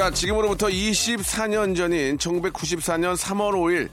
자 0.00 0.10
지금으로부터 0.10 0.68
24년 0.68 1.76
전인 1.76 2.16
1994년 2.16 3.14
3월 3.18 3.52
5일 3.52 3.90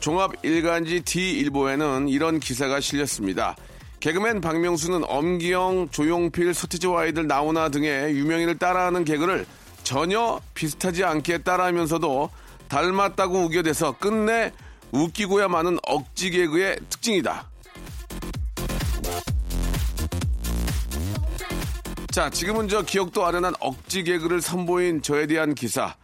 종합 0.00 0.32
일간지 0.42 1.02
D일보에는 1.02 2.08
이런 2.08 2.40
기사가 2.40 2.80
실렸습니다 2.80 3.56
개그맨 4.00 4.40
박명수는 4.40 5.02
엄기영, 5.06 5.90
조용필, 5.90 6.54
서태지와 6.54 7.02
아이들 7.02 7.26
나오나 7.26 7.68
등의 7.68 8.16
유명인을 8.16 8.56
따라하는 8.56 9.04
개그를 9.04 9.44
전혀 9.82 10.40
비슷하지 10.54 11.04
않게 11.04 11.42
따라하면서도 11.42 12.30
닮았다고 12.68 13.40
우겨대서 13.40 13.98
끝내 13.98 14.52
웃기고야 14.92 15.48
마는 15.48 15.76
억지 15.82 16.30
개그의 16.30 16.78
특징이다. 16.88 17.49
자, 22.20 22.28
지금은 22.28 22.68
저 22.68 22.82
기억도 22.82 23.24
아련한 23.24 23.54
억지 23.60 24.04
개그를 24.04 24.42
선보인 24.42 25.00
저에 25.00 25.26
대한 25.26 25.54
기사. 25.54 25.94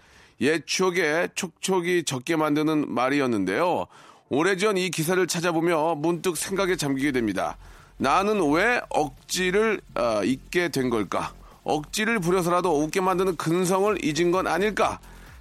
옛 0.40 0.62
추억에 0.64 1.28
촉촉이 1.34 2.04
적게 2.04 2.36
만드는 2.36 2.90
말이었는데요. 2.90 3.84
오래전 4.30 4.78
이 4.78 4.88
기사를 4.88 5.26
찾아보며 5.26 5.96
문득 5.96 6.38
생각에 6.38 6.76
잠기게 6.76 7.12
됩니다. 7.12 7.58
나는 7.98 8.50
왜 8.50 8.80
억지를 8.88 9.82
어, 9.94 10.22
잊게 10.24 10.70
된 10.70 10.88
걸까? 10.88 11.34
억지를 11.64 12.18
부려서라도 12.18 12.82
웃게 12.82 13.02
만드는 13.02 13.36
근성을 13.36 14.02
잊은 14.02 14.30
건 14.30 14.46
아닐까? 14.46 14.98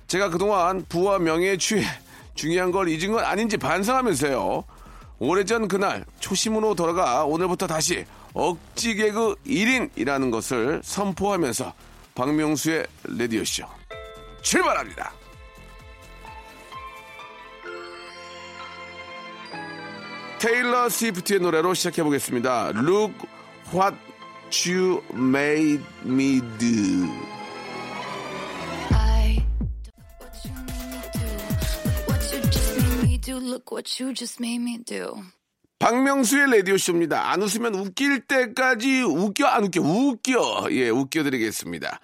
제가 0.07 0.29
그동안 0.29 0.83
부와 0.89 1.19
명예에 1.19 1.55
취해 1.55 1.85
중요한 2.33 2.73
걸 2.73 2.89
잊은 2.89 3.13
건 3.13 3.23
아닌지 3.23 3.55
반성하면서요. 3.55 4.65
오래전 5.19 5.69
그날 5.69 6.03
초심으로 6.19 6.75
돌아가 6.75 7.23
오늘부터 7.23 7.65
다시 7.65 8.03
억지 8.35 8.95
개그 8.95 9.35
1인이라는 9.47 10.29
것을 10.29 10.81
선포하면서 10.83 11.73
박명수의 12.13 12.85
레디오쇼 13.05 13.65
출발합니다. 14.41 15.13
테일러 20.37 20.89
스위프트의 20.89 21.39
노래로 21.39 21.73
시작해 21.73 22.03
보겠습니다. 22.03 22.73
Look 22.75 23.15
what 23.73 23.97
you 24.69 25.01
made 25.13 25.83
me 26.05 26.41
do. 26.59 27.07
박명수의 35.85 36.49
라디오쇼입니다. 36.49 37.29
안 37.29 37.43
웃으면 37.43 37.75
웃길 37.75 38.21
때까지 38.21 39.03
웃겨, 39.03 39.45
안 39.45 39.65
웃겨, 39.65 39.81
웃겨. 39.81 40.67
예, 40.71 40.89
웃겨드리겠습니다. 40.89 41.99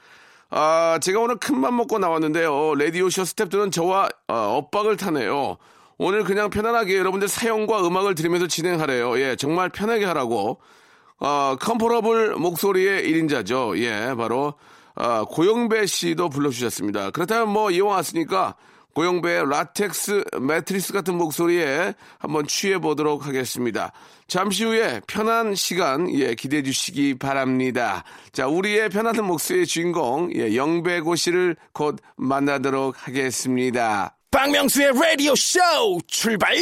아, 0.52 1.00
제가 1.02 1.20
오늘 1.20 1.38
큰맘 1.38 1.76
먹고 1.78 1.98
나왔는데요. 1.98 2.76
라디오쇼 2.76 3.24
스탭들은 3.24 3.72
저와 3.72 4.10
어, 4.28 4.36
엇박을 4.58 4.98
타네요. 4.98 5.58
오늘 5.98 6.24
그냥 6.24 6.52
편안하게 6.52 6.96
여러분들 6.96 7.28
사연과 7.28 7.88
음악을 7.88 8.14
들으면서 8.14 8.46
진행하래요. 8.46 9.20
예, 9.20 9.36
정말 9.36 9.70
편하게 9.70 10.06
하라고. 10.06 10.60
어, 11.20 11.56
comfortable 11.60 12.36
목소리의 12.36 13.12
1인자죠. 13.12 13.80
예, 13.80 14.14
바로, 14.16 14.54
어, 14.94 15.26
고영배 15.26 15.88
씨도 15.88 16.30
불러주셨습니다. 16.30 17.10
그렇다면 17.10 17.50
뭐, 17.50 17.72
이왕 17.72 17.96
왔으니까, 17.96 18.56
고영배의 18.94 19.50
라텍스 19.50 20.24
매트리스 20.42 20.94
같은 20.94 21.16
목소리에 21.18 21.94
한번 22.20 22.46
취해보도록 22.48 23.26
하겠습니다. 23.26 23.92
잠시 24.28 24.64
후에 24.64 25.02
편한 25.08 25.56
시간, 25.56 26.10
예, 26.14 26.36
기대해 26.36 26.64
주시기 26.64 27.18
바랍니다. 27.18 28.04
자, 28.32 28.48
우리의 28.48 28.90
편안한 28.90 29.26
목소리의 29.26 29.66
주인공, 29.66 30.32
예, 30.36 30.56
영배고 30.56 31.16
씨를 31.16 31.56
곧 31.74 32.00
만나도록 32.16 32.96
하겠습니다. 33.08 34.16
박명수의 34.32 34.94
라디오 34.94 35.36
쇼 35.36 35.60
출발! 36.08 36.56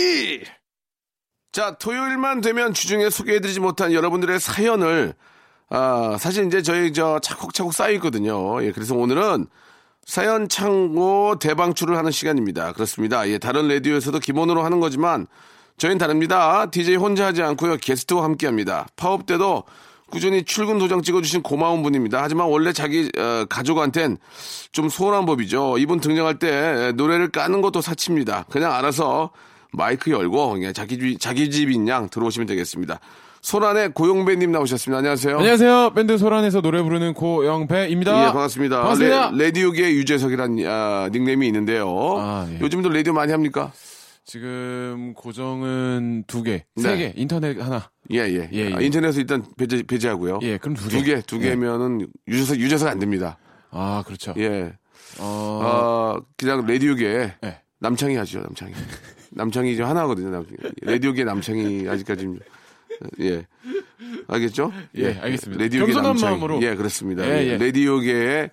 자, 1.52 1.78
토요일만 1.78 2.42
되면 2.42 2.74
주중에 2.74 3.10
소개해드리지 3.10 3.60
못한 3.60 3.94
여러분들의 3.94 4.40
사연을, 4.40 5.14
아, 5.70 6.18
사실 6.20 6.46
이제 6.48 6.62
저희 6.62 6.94
저 6.94 7.20
차곡차곡 7.20 7.74
쌓여있거든요. 7.74 8.64
예, 8.64 8.72
그래서 8.72 8.96
오늘은 8.96 9.48
사연 10.10 10.50
창고 10.50 11.38
대방출을 11.38 11.96
하는 11.96 12.10
시간입니다. 12.10 12.74
그렇습니다. 12.74 13.30
예, 13.30 13.38
다른 13.38 13.68
라디오에서도 13.68 14.18
기본으로 14.18 14.64
하는 14.64 14.80
거지만 14.80 15.28
저희는 15.78 16.00
다릅니다. 16.00 16.66
DJ 16.72 16.96
혼자 16.96 17.28
하지 17.28 17.44
않고요. 17.44 17.78
게스트와 17.78 18.24
함께 18.24 18.48
합니다. 18.48 18.88
파업 18.96 19.28
때도 19.28 19.66
꾸준히 20.10 20.44
출근 20.46 20.80
도장 20.80 21.04
찍어주신 21.04 21.44
고마운 21.44 21.84
분입니다. 21.84 22.24
하지만 22.24 22.48
원래 22.48 22.74
자기 22.74 23.12
어, 23.20 23.46
가족한텐 23.48 24.18
좀 24.72 24.90
소홀한 24.90 25.28
법이죠. 25.28 25.78
이분 25.78 26.00
등장할 26.00 26.40
때 26.40 26.92
노래를 26.96 27.30
까는 27.30 27.62
것도 27.62 27.82
사치입니다. 27.82 28.46
그냥 28.50 28.74
알아서 28.74 29.30
마이크 29.72 30.10
열고 30.10 30.54
그냥 30.54 30.74
자기 30.74 30.98
집, 30.98 31.20
자기 31.20 31.52
집인 31.52 31.88
양 31.88 32.10
들어오시면 32.10 32.48
되겠습니다. 32.48 33.00
소란의 33.42 33.94
고용배님 33.94 34.52
나오셨습니다. 34.52 34.98
안녕하세요. 34.98 35.38
안녕하세요. 35.38 35.94
밴드 35.96 36.18
소란에서 36.18 36.62
노래 36.62 36.82
부르는 36.82 37.14
고영배입니다. 37.14 38.22
예, 38.22 38.26
반갑습니다. 38.28 38.78
반갑습니다. 38.82 39.32
레, 39.34 39.52
디오계 39.52 39.94
유재석이란 39.94 40.58
아, 40.68 41.10
닉네임이 41.12 41.48
있는데요. 41.48 41.88
아, 42.18 42.48
예. 42.52 42.60
요즘도 42.60 42.90
라디오 42.90 43.14
많이 43.14 43.32
합니까? 43.32 43.72
지금 44.26 45.14
고정은 45.16 46.26
두 46.28 46.44
개, 46.44 46.66
네. 46.76 46.82
세 46.84 46.98
개, 46.98 47.14
인터넷 47.16 47.60
하나. 47.60 47.90
예, 48.12 48.20
예. 48.20 48.50
예, 48.54 48.70
예. 48.70 48.74
아, 48.76 48.82
인터넷에서 48.82 49.22
일단 49.22 49.44
배제, 49.58 49.82
배제하고요. 49.84 50.40
예, 50.44 50.58
그럼 50.58 50.76
두 50.76 50.90
개. 50.90 50.98
두 50.98 51.04
개, 51.04 51.22
두 51.22 51.36
예. 51.38 51.50
개면은 51.50 52.08
유재석, 52.28 52.58
유재석 52.60 52.90
안 52.90 53.00
됩니다. 53.00 53.38
아, 53.72 54.04
그렇죠. 54.06 54.34
예. 54.38 54.74
어, 55.20 55.60
어, 55.64 56.18
그냥 56.38 56.66
라디오계 56.68 57.34
예. 57.44 57.62
남창이 57.80 58.16
하죠, 58.18 58.42
남창이. 58.42 58.74
남창이 59.32 59.78
좀 59.78 59.86
하나거든요. 59.88 60.30
남, 60.30 60.46
라디오계 60.82 61.24
남창이 61.24 61.88
아직까지 61.88 62.24
좀, 62.24 62.40
예. 63.22 63.46
알겠죠? 64.28 64.72
예, 64.96 65.18
알겠습니다. 65.20 65.64
라디오계 65.64 65.86
겸손한 65.94 66.04
남창이. 66.12 66.32
마음으로. 66.32 66.62
예, 66.64 66.76
그렇습니다. 66.76 67.26
예, 67.26 67.44
예, 67.44 67.48
예. 67.48 67.58
라디오계의, 67.58 68.50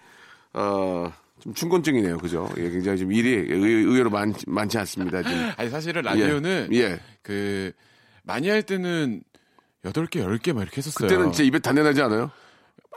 어, 0.54 1.12
좀 1.40 1.54
춘곤증이네요. 1.54 2.18
그죠? 2.18 2.48
예, 2.58 2.70
굉장히 2.70 2.98
좀 2.98 3.12
일이 3.12 3.30
의, 3.34 3.46
의외로 3.50 4.10
많, 4.10 4.34
많지 4.46 4.78
않습니다. 4.78 5.22
지금. 5.22 5.50
아니 5.56 5.70
사실은 5.70 6.02
라디오는 6.02 6.68
예, 6.72 6.78
예. 6.78 7.00
그 7.22 7.72
많이 8.24 8.48
할 8.48 8.62
때는 8.62 9.22
여덟 9.84 10.06
개, 10.06 10.20
열개막 10.20 10.62
이렇게 10.62 10.78
했었어요. 10.78 11.08
그때는 11.08 11.32
진짜 11.32 11.44
입에 11.44 11.58
단내나지 11.60 12.02
않아요? 12.02 12.30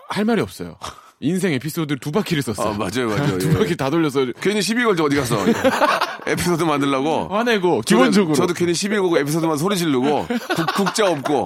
할 0.10 0.26
말이 0.26 0.42
없어요. 0.42 0.78
인생 1.20 1.54
에피소드를 1.54 2.00
두 2.00 2.12
바퀴를 2.12 2.42
썼어요. 2.42 2.74
아, 2.74 2.78
맞아요, 2.78 3.10
맞아요. 3.10 3.38
두 3.40 3.50
예. 3.50 3.54
바퀴 3.54 3.76
다 3.76 3.90
돌려서 3.90 4.26
괜히 4.42 4.62
시비 4.62 4.84
걸죠, 4.84 5.04
어디 5.04 5.16
가서. 5.18 5.38
에피소드 6.30 6.64
만들려고. 6.64 7.28
화내고 7.30 7.82
기본적으로. 7.82 8.36
저도 8.36 8.54
괜히 8.54 8.74
시비 8.74 8.96
걸고 8.98 9.18
에피소드만 9.20 9.58
소리 9.58 9.78
지르고 9.78 10.28
국, 10.56 10.74
국자 10.76 11.10
없고 11.10 11.46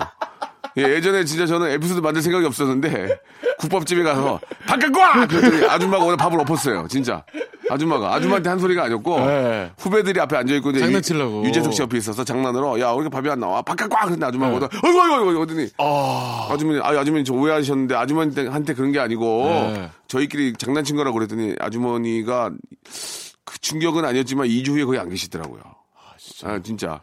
예, 0.78 0.84
예전에 0.84 1.24
진짜 1.26 1.46
저는 1.46 1.70
에피소드 1.72 2.00
만들 2.00 2.22
생각이 2.22 2.46
없었는데 2.46 3.20
국밥집에 3.60 4.02
가서 4.04 4.40
바깥 4.66 4.92
과 4.92 5.28
그랬더니 5.28 5.66
아줌마가 5.68 6.04
오늘 6.06 6.18
밥을 6.18 6.40
엎었어요 6.40 6.88
진짜 6.90 7.24
아줌마가 7.70 8.14
아줌마한테 8.16 8.50
한 8.50 8.58
소리가 8.60 8.84
아니었고 8.86 9.20
네. 9.20 9.72
후배들이 9.78 10.20
앞에 10.20 10.36
앉아 10.36 10.54
있고 10.56 10.72
이제 10.72 10.80
장난치려고. 10.80 11.44
유, 11.44 11.48
유재석 11.48 11.74
씨 11.74 11.82
옆에 11.84 11.98
있어서 11.98 12.24
장난으로 12.24 12.80
야 12.80 12.90
우리가 12.92 13.10
밥이 13.10 13.30
안 13.30 13.40
나와 13.40 13.62
바깥 13.62 13.88
과 13.90 14.00
그랬는데 14.02 14.26
아줌마가 14.26 14.56
오더 14.56 14.70
어이구 14.84 15.00
어이구 15.00 15.30
어이구 15.30 15.42
어더니 15.44 15.70
아주머니 16.52 16.80
아 16.82 17.00
아주머니 17.00 17.24
저 17.24 17.34
오해하셨는데 17.34 17.96
아주머니한테 17.96 18.74
그런 18.74 18.92
게 18.92 19.00
아니고 19.00 19.44
네. 19.76 19.90
저희끼리 20.08 20.54
장난친 20.58 20.96
거라고 20.96 21.14
그랬더니 21.18 21.56
아주머니가 21.60 22.50
그 23.54 23.60
충격은 23.60 24.04
아니었지만 24.04 24.48
2주 24.48 24.70
후에 24.72 24.84
거의 24.86 25.00
안 25.00 25.10
계시더라고요. 25.10 25.62
아, 26.44 26.60
진짜. 26.64 27.02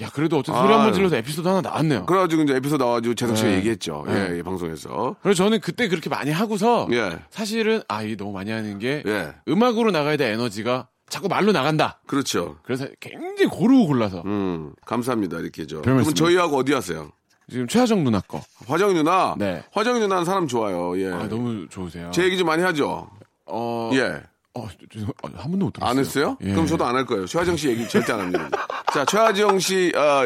야, 0.00 0.10
그래도 0.12 0.38
어쨌든 0.38 0.60
소리 0.60 0.72
한 0.72 0.80
아. 0.80 0.84
번 0.84 0.94
질러서 0.94 1.16
에피소드 1.16 1.46
하나 1.46 1.60
나왔네요. 1.60 2.06
그래가지고 2.06 2.42
이제 2.42 2.56
에피소드 2.56 2.82
나와가지고 2.82 3.14
재석 3.14 3.36
씨가 3.36 3.50
네. 3.50 3.56
얘기했죠. 3.58 4.04
네. 4.08 4.30
예, 4.30 4.38
예, 4.38 4.42
방송에서. 4.42 5.14
그래서 5.22 5.44
저는 5.44 5.60
그때 5.60 5.86
그렇게 5.88 6.10
많이 6.10 6.30
하고서 6.32 6.88
예. 6.90 7.20
사실은 7.30 7.82
아, 7.88 8.02
이 8.02 8.16
너무 8.16 8.32
많이 8.32 8.50
하는 8.50 8.78
게 8.80 9.02
예. 9.06 9.34
음악으로 9.46 9.90
나가야 9.92 10.16
될 10.16 10.32
에너지가 10.32 10.88
자꾸 11.08 11.28
말로 11.28 11.52
나간다. 11.52 12.00
그렇죠. 12.06 12.56
그래서 12.64 12.88
굉장히 12.98 13.46
고르고 13.46 13.86
골라서 13.86 14.22
음, 14.24 14.72
감사합니다. 14.86 15.38
이렇게 15.38 15.66
저. 15.66 15.82
별 15.82 15.98
그럼. 15.98 16.14
저희하고 16.14 16.56
어디 16.56 16.72
하세요? 16.72 17.12
지금 17.50 17.68
최하정 17.68 18.02
누나 18.02 18.20
거. 18.20 18.42
화정이 18.66 18.94
누나? 18.94 19.34
네. 19.38 19.62
화정이 19.72 20.00
누나는 20.00 20.24
사람 20.24 20.48
좋아요. 20.48 20.98
예. 20.98 21.12
아, 21.12 21.28
너무 21.28 21.68
좋으세요. 21.68 22.10
제 22.12 22.24
얘기 22.24 22.38
좀 22.38 22.46
많이 22.46 22.62
하죠? 22.62 23.10
어, 23.44 23.90
예. 23.92 24.22
어, 24.54 24.64
어, 24.64 25.28
한 25.36 25.50
번도 25.50 25.66
못 25.66 25.72
들었어요. 25.72 25.90
안 25.90 25.98
했어요? 25.98 26.36
예. 26.42 26.50
그럼 26.52 26.66
저도 26.66 26.84
안 26.84 26.94
할 26.94 27.06
거예요. 27.06 27.26
최하정 27.26 27.56
씨 27.56 27.68
얘기 27.68 27.88
절대 27.88 28.12
안 28.12 28.20
합니다. 28.20 28.48
자, 28.92 29.04
최하정 29.06 29.58
씨, 29.58 29.90
아, 29.96 30.24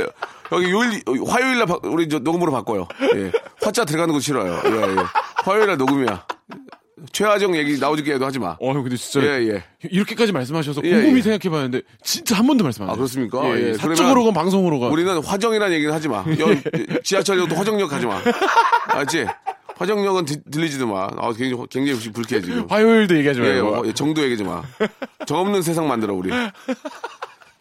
여기 0.52 0.70
요일, 0.70 1.00
화요일 1.28 1.58
날 1.58 1.66
바- 1.66 1.78
우리 1.84 2.08
저 2.08 2.18
녹음으로 2.18 2.50
바꿔요. 2.52 2.88
예. 3.14 3.30
화자 3.62 3.84
들어가는 3.84 4.12
거 4.12 4.18
싫어요. 4.20 4.60
예, 4.64 4.70
예. 4.70 4.96
화요일 5.44 5.66
날 5.68 5.76
녹음이야. 5.76 6.26
최하정 7.12 7.54
얘기 7.56 7.78
나오지게 7.78 8.14
해도 8.14 8.24
하지 8.26 8.38
마. 8.40 8.56
어, 8.60 8.72
형, 8.72 8.82
근데 8.82 8.96
진짜. 8.96 9.24
예, 9.24 9.46
예. 9.48 9.64
이렇게까지 9.90 10.32
말씀하셔서 10.32 10.80
예, 10.84 10.90
곰곰이 10.94 11.18
예. 11.18 11.22
생각해봤는데, 11.22 11.82
진짜 12.02 12.36
한 12.36 12.46
번도 12.46 12.64
말씀 12.64 12.82
안 12.82 12.88
아, 12.88 12.92
하세요. 12.92 12.98
그렇습니까? 13.04 13.44
예, 13.56 13.62
예, 13.62 13.68
예. 13.68 13.74
사적으로건 13.74 14.34
방송으로건. 14.34 14.90
우리는 14.90 15.22
화정이라는 15.22 15.74
얘기는 15.76 15.92
하지 15.94 16.08
마. 16.08 16.18
여, 16.40 17.00
지하철역도 17.04 17.54
화정역 17.54 17.88
가지 17.90 18.06
마. 18.06 18.20
알지? 18.88 19.26
화정역은 19.78 20.24
들- 20.24 20.42
들리지도 20.50 20.86
마. 20.86 21.04
아, 21.16 21.32
굉장히, 21.32 21.62
굉장히 21.70 22.12
불쾌해, 22.12 22.40
지금. 22.42 22.66
화요일도 22.70 23.16
얘기하지 23.18 23.40
예, 23.42 23.60
말고. 23.60 23.68
어, 23.88 23.92
정도 23.92 24.22
얘기지 24.22 24.44
마. 24.44 24.62
정 25.26 25.38
없는 25.40 25.62
세상 25.62 25.86
만들어 25.88 26.14
우리. 26.14 26.30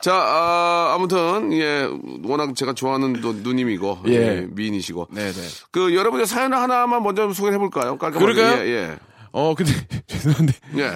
자, 0.01 0.13
아, 0.13 0.97
무튼 0.99 1.51
예, 1.53 1.87
워낙 2.23 2.55
제가 2.55 2.73
좋아하는 2.73 3.21
또 3.21 3.33
누님이고 3.33 3.99
예. 4.07 4.11
예, 4.13 4.47
미인이시고. 4.49 5.07
네네. 5.11 5.31
그 5.71 5.95
여러분의 5.95 6.25
사연 6.27 6.53
하나만 6.53 7.01
먼저 7.03 7.31
소개해 7.33 7.57
볼까요? 7.57 7.97
깔끔하게. 7.97 8.33
그럴까요? 8.33 8.65
예, 8.65 8.69
예. 8.71 8.95
어, 9.31 9.53
근데, 9.55 9.71
죄송한데. 10.07 10.53
예. 10.77 10.91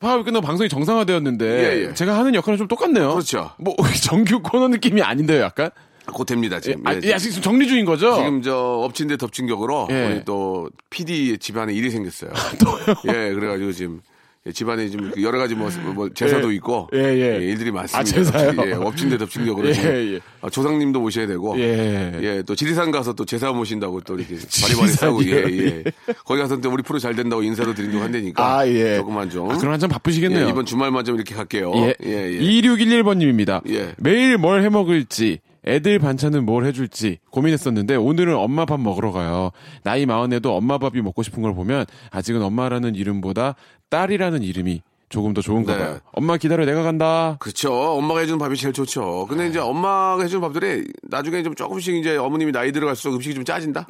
파업이 0.00 0.24
끝나고 0.24 0.46
방송이 0.46 0.68
정상화되었는데, 0.70 1.46
예, 1.46 1.88
예. 1.88 1.94
제가 1.94 2.16
하는 2.18 2.34
역할은 2.34 2.56
좀 2.56 2.66
똑같네요. 2.66 3.12
그렇죠. 3.12 3.50
뭐, 3.58 3.76
정규 4.02 4.40
코너 4.42 4.68
느낌이 4.68 5.02
아닌데요, 5.02 5.42
약간? 5.42 5.70
곧 6.12 6.24
됩니다, 6.24 6.56
예, 6.56 6.60
지금. 6.60 6.86
아, 6.86 6.94
예, 7.02 7.10
야, 7.10 7.18
지금 7.18 7.40
정리 7.42 7.66
중인 7.68 7.84
거죠? 7.84 8.14
지금 8.16 8.42
저 8.42 8.56
엎친 8.56 9.08
데 9.08 9.16
덮친 9.16 9.46
격으로 9.46 9.88
예. 9.90 10.06
우리 10.06 10.24
또 10.24 10.68
PD 10.90 11.38
집안에 11.38 11.72
일이 11.72 11.90
생겼어요. 11.90 12.30
예, 13.08 13.32
그래가지고 13.34 13.72
지금 13.72 14.00
예, 14.46 14.52
집안에 14.52 14.88
지금 14.88 15.12
여러 15.20 15.38
가지 15.38 15.54
뭐, 15.54 15.68
뭐 15.94 16.08
제사도 16.14 16.50
예. 16.50 16.54
있고 16.56 16.88
예, 16.94 16.98
예. 16.98 17.44
일들이 17.44 17.70
많습니다. 17.70 17.98
아, 17.98 18.02
제사요? 18.02 18.54
예, 18.66 18.72
엎친 18.72 19.10
데 19.10 19.18
덮친 19.18 19.44
격으로 19.44 19.68
예, 19.68 19.72
지금 19.74 19.90
예. 20.14 20.20
아, 20.40 20.48
조상님도 20.48 20.98
모셔야 20.98 21.26
되고 21.26 21.58
예. 21.60 22.18
예, 22.22 22.42
또 22.46 22.54
지리산 22.54 22.90
가서 22.90 23.12
또 23.12 23.26
제사 23.26 23.52
모신다고 23.52 24.00
또 24.00 24.16
이렇게 24.16 24.36
바리바리 24.62 24.88
싸고 24.92 25.24
예? 25.26 25.30
예. 25.30 25.84
거기 26.24 26.40
가서 26.40 26.58
또 26.58 26.70
우리 26.72 26.82
프로 26.82 26.98
잘 26.98 27.14
된다고 27.14 27.42
인사도 27.42 27.74
드린다고 27.74 28.02
한다니까 28.02 28.58
아, 28.60 28.66
예. 28.66 28.96
조금만 28.96 29.28
좀 29.28 29.50
아, 29.50 29.58
그럼 29.58 29.74
한참 29.74 29.90
바쁘시겠네요. 29.90 30.46
예, 30.46 30.48
이번 30.48 30.64
주말만 30.64 31.04
좀 31.04 31.16
이렇게 31.16 31.34
갈게요. 31.34 31.72
예. 31.76 31.94
예, 32.06 32.32
예. 32.32 32.40
2611번님입니다. 32.40 33.60
예. 33.70 33.92
매일 33.98 34.38
뭘 34.38 34.62
해 34.62 34.68
먹을지, 34.70 35.40
애들 35.66 35.98
반찬은 35.98 36.46
뭘 36.46 36.64
해줄지 36.64 37.18
고민했었는데 37.30 37.96
오늘은 37.96 38.34
엄마 38.34 38.64
밥 38.64 38.80
먹으러 38.80 39.12
가요. 39.12 39.50
나이 39.82 40.06
마흔에도 40.06 40.56
엄마 40.56 40.78
밥이 40.78 41.02
먹고 41.02 41.22
싶은 41.22 41.42
걸 41.42 41.54
보면 41.54 41.84
아직은 42.10 42.42
엄마라는 42.42 42.94
이름보다 42.94 43.56
딸이라는 43.90 44.42
이름이 44.42 44.82
조금 45.10 45.34
더 45.34 45.40
좋은가 45.42 45.76
네. 45.76 45.84
봐요. 45.84 45.98
엄마 46.12 46.36
기다려 46.36 46.64
내가 46.64 46.84
간다. 46.84 47.36
그렇죠. 47.40 47.72
엄마가 47.74 48.20
해주는 48.20 48.38
밥이 48.38 48.56
제일 48.56 48.72
좋죠. 48.72 49.26
근데 49.28 49.48
이제 49.48 49.58
엄마가 49.58 50.22
해주는 50.22 50.40
밥들이 50.40 50.86
나중에 51.02 51.42
좀 51.42 51.56
조금씩 51.56 51.96
이제 51.96 52.16
어머님이 52.16 52.52
나이 52.52 52.70
들어갈수록 52.70 53.16
음식이 53.16 53.34
좀 53.34 53.44
짜진다? 53.44 53.88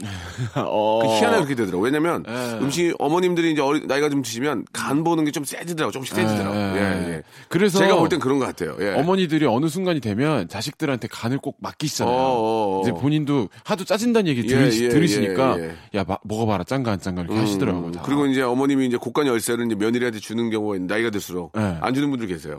어. 0.57 1.01
그 1.03 1.09
희한하게 1.09 1.37
그렇게 1.45 1.55
되더라고. 1.57 1.85
왜냐면 1.85 2.25
예. 2.27 2.33
음식 2.63 2.95
어머님들이 2.99 3.53
이제 3.53 3.61
어리, 3.61 3.87
나이가 3.87 4.09
좀 4.09 4.23
드시면 4.23 4.65
간 4.73 5.05
보는 5.05 5.25
게 5.27 5.31
좀 5.31 5.45
세지더라고. 5.45 5.93
조금씩 5.93 6.15
세지더라고. 6.17 6.57
예, 6.57 6.61
예, 6.61 6.77
예. 6.81 7.13
예. 7.17 7.23
그래서 7.49 7.79
제가 7.79 7.97
볼 7.97 8.09
땐 8.09 8.19
그런 8.19 8.39
것 8.41 8.47
같아요. 8.47 8.75
예. 8.81 8.95
어머니들이 8.99 9.45
어느 9.47 9.69
순간이 9.69 10.01
되면 10.01 10.49
자식들한테 10.49 11.07
간을 11.09 11.39
꼭 11.39 11.57
맡기시잖아요. 11.61 12.17
어어어. 12.17 12.81
이제 12.83 12.93
본인도 12.93 13.49
하도 13.65 13.85
짜진다는 13.85 14.27
얘기 14.29 14.43
예, 14.45 14.47
들으시, 14.47 14.85
예, 14.87 14.89
들으시니까 14.89 15.57
예, 15.61 15.75
야 15.99 16.05
마- 16.09 16.17
먹어봐라 16.25 16.65
짠가 16.65 16.93
안 16.93 16.99
짠가 16.99 17.23
이렇게 17.23 17.39
하시더라고요. 17.39 17.93
다. 17.93 18.01
음, 18.01 18.03
그리고 18.07 18.27
이제 18.27 18.41
어머님이 18.43 18.87
이제 18.87 18.97
곡간 18.97 19.27
열쇠를 19.27 19.67
이제 19.67 19.75
며느리한테 19.77 20.19
주는 20.19 20.49
경우가 20.51 20.75
있는데 20.77 20.95
나이가 21.11 21.19
들수록 21.21 21.53
네. 21.55 21.77
안 21.81 21.93
주는 21.93 22.09
분들 22.11 22.27
계세요. 22.29 22.59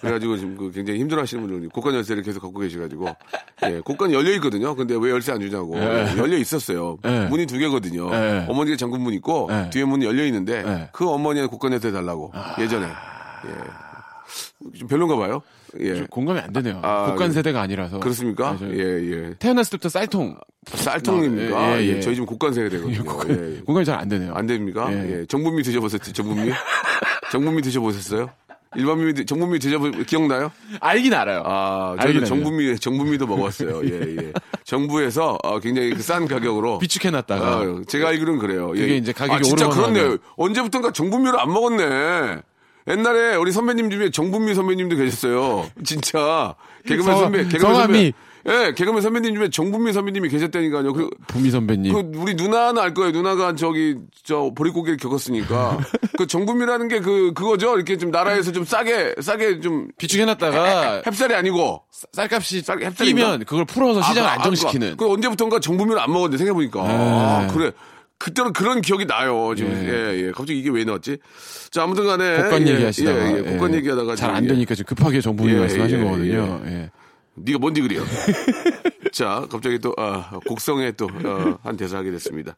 그래가지고 0.00 0.36
지금 0.38 0.56
그 0.56 0.70
굉장히 0.72 0.98
힘들어하시는 1.00 1.46
분들 1.46 1.68
곡간 1.68 1.94
열쇠를 1.94 2.22
계속 2.22 2.40
갖고 2.40 2.58
계셔가지고 2.58 3.08
예, 3.66 3.80
곡간이 3.80 4.12
열려 4.14 4.30
있거든요. 4.34 4.74
근데 4.74 4.96
왜 4.98 5.10
열쇠 5.10 5.32
안 5.32 5.40
주냐고 5.40 5.78
네. 5.78 6.16
열려 6.18 6.36
있었어요. 6.36 6.96
네. 7.02 7.26
문이 7.28 7.46
두 7.46 7.58
개거든요. 7.58 8.10
네. 8.10 8.46
어머니가 8.48 8.76
잠근 8.76 9.00
문 9.02 9.12
있고 9.14 9.46
네. 9.50 9.70
뒤에 9.70 9.84
문이 9.84 10.04
열려 10.04 10.24
있는데 10.26 10.62
네. 10.62 10.88
그 10.92 11.08
어머니한테 11.08 11.50
곡간 11.50 11.72
열쇠 11.72 11.92
달라고 11.92 12.32
예전에 12.58 12.86
예. 12.86 14.78
좀 14.78 14.88
별론가 14.88 15.16
봐요. 15.16 15.42
예. 15.80 15.96
좀 15.96 16.06
공감이 16.06 16.38
안 16.40 16.52
되네요. 16.52 16.80
아, 16.82 17.10
국간 17.10 17.28
예. 17.28 17.32
세대가 17.32 17.60
아니라서. 17.60 17.98
그렇습니까? 18.00 18.50
아, 18.50 18.56
저 18.58 18.66
예, 18.66 18.78
예. 18.78 19.34
태어났을 19.38 19.72
때부터 19.72 19.88
쌀통. 19.88 20.36
쌀통입니까? 20.66 21.78
예, 21.78 21.82
예, 21.82 21.86
예. 21.96 22.00
저희 22.00 22.14
지금 22.14 22.26
세대거든요. 22.54 23.04
국간- 23.04 23.28
예, 23.30 23.56
예. 23.56 23.60
공감이 23.60 23.84
잘 23.84 23.98
안 23.98 24.08
되네요. 24.08 24.32
안 24.34 24.46
됩니까? 24.46 24.88
예. 24.92 25.20
예. 25.20 25.26
정분미 25.26 25.62
드셔보셨죠? 25.64 26.12
정분미? 26.12 26.52
정분미 27.34 27.62
드셔보셨어요? 27.62 28.30
일반미, 28.76 29.12
드- 29.14 29.24
정분미 29.26 29.58
드셔보, 29.58 29.90
기억나요? 30.06 30.52
알긴 30.80 31.14
알아요. 31.14 31.42
아, 31.44 31.96
저는 32.00 32.24
정분미, 32.24 32.78
정분미도 32.78 33.26
먹었어요. 33.26 33.80
예, 33.84 34.16
예. 34.16 34.32
정부에서 34.64 35.36
어, 35.42 35.58
굉장히 35.60 35.90
그 35.90 36.00
싼 36.02 36.26
가격으로. 36.28 36.78
비축해놨다가. 36.78 37.46
아, 37.46 37.82
제가 37.88 38.08
알기로는 38.10 38.38
그래요. 38.38 38.72
예. 38.76 38.80
그게 38.80 38.96
이제 38.96 39.12
가격이 39.12 39.36
아, 39.38 39.42
진짜 39.42 39.68
그렇네요. 39.68 40.04
하면. 40.04 40.18
언제부턴가 40.36 40.92
정분미를 40.92 41.38
안 41.40 41.52
먹었네. 41.52 42.38
옛날에 42.88 43.34
우리 43.36 43.50
선배님 43.50 43.90
중에 43.90 44.10
정분미 44.10 44.54
선배님도 44.54 44.96
계셨어요. 44.96 45.68
진짜. 45.84 46.54
개그맨 46.86 47.04
성- 47.12 47.18
선배, 47.24 47.44
개그맨. 47.48 47.74
선배. 47.74 48.12
예, 48.46 48.74
개그맨 48.76 49.00
선배님 49.00 49.34
중에 49.36 49.48
정분미 49.48 49.92
선배님이 49.94 50.28
계셨다니까요. 50.28 50.92
그, 50.92 51.08
부미 51.28 51.50
선배님. 51.50 51.92
그 51.94 52.18
우리 52.18 52.34
누나는 52.34 52.80
알 52.82 52.92
거예요. 52.92 53.10
누나가 53.12 53.54
저기 53.54 53.96
저 54.22 54.50
보릿고개를 54.54 54.98
겪었으니까 54.98 55.78
그 56.18 56.26
정분미라는 56.26 56.88
게 56.88 57.00
그 57.00 57.32
그거죠. 57.34 57.74
이렇게 57.76 57.96
좀 57.96 58.10
나라에서 58.10 58.52
좀 58.52 58.64
싸게 58.64 59.14
싸게 59.20 59.60
좀 59.60 59.88
비축해놨다가 59.98 61.02
햅쌀이 61.04 61.32
아니고 61.34 61.82
쌀값이 62.12 62.60
쌀- 62.62 62.78
햅쌀인가? 62.78 62.96
뛰면 63.04 63.44
그걸 63.44 63.64
풀어서 63.64 64.02
시장을 64.02 64.28
아, 64.28 64.34
그- 64.34 64.38
안정시키는. 64.40 64.88
아, 64.88 64.96
그, 64.96 64.96
그 65.06 65.12
언제부턴가 65.12 65.60
정분미를 65.60 66.00
안 66.00 66.12
먹었는데 66.12 66.36
생각해 66.38 66.54
보니까 66.54 66.80
아, 66.84 67.46
그래. 67.52 67.72
그때는 68.18 68.52
그런 68.52 68.80
기억이 68.80 69.06
나요. 69.06 69.54
지금 69.56 69.72
예, 69.72 70.26
예. 70.26 70.30
갑자기 70.32 70.58
이게 70.60 70.70
왜 70.70 70.84
나왔지? 70.84 71.18
자, 71.70 71.82
아무튼 71.82 72.06
간에 72.06 72.42
곡간 72.44 72.66
예, 72.68 72.72
얘기하시다가 72.74 73.26
예, 73.32 73.36
예, 73.38 73.42
곡간 73.42 73.74
얘기하다가 73.74 74.16
잘안 74.16 74.44
예. 74.44 74.48
되니까 74.48 74.74
지금 74.74 74.94
급하게 74.94 75.20
정부이 75.20 75.52
예, 75.52 75.58
말씀하신 75.58 75.98
예, 75.98 76.04
거거든요. 76.04 76.62
예. 76.66 76.90
네가 77.36 77.58
뭔지 77.58 77.80
그래요. 77.82 78.02
자, 79.12 79.46
갑자기 79.48 79.78
또 79.78 79.94
아, 79.96 80.40
곡성에 80.46 80.92
또 80.92 81.06
어, 81.06 81.58
한 81.62 81.76
대사 81.76 81.98
하게 81.98 82.10
됐습니다. 82.10 82.56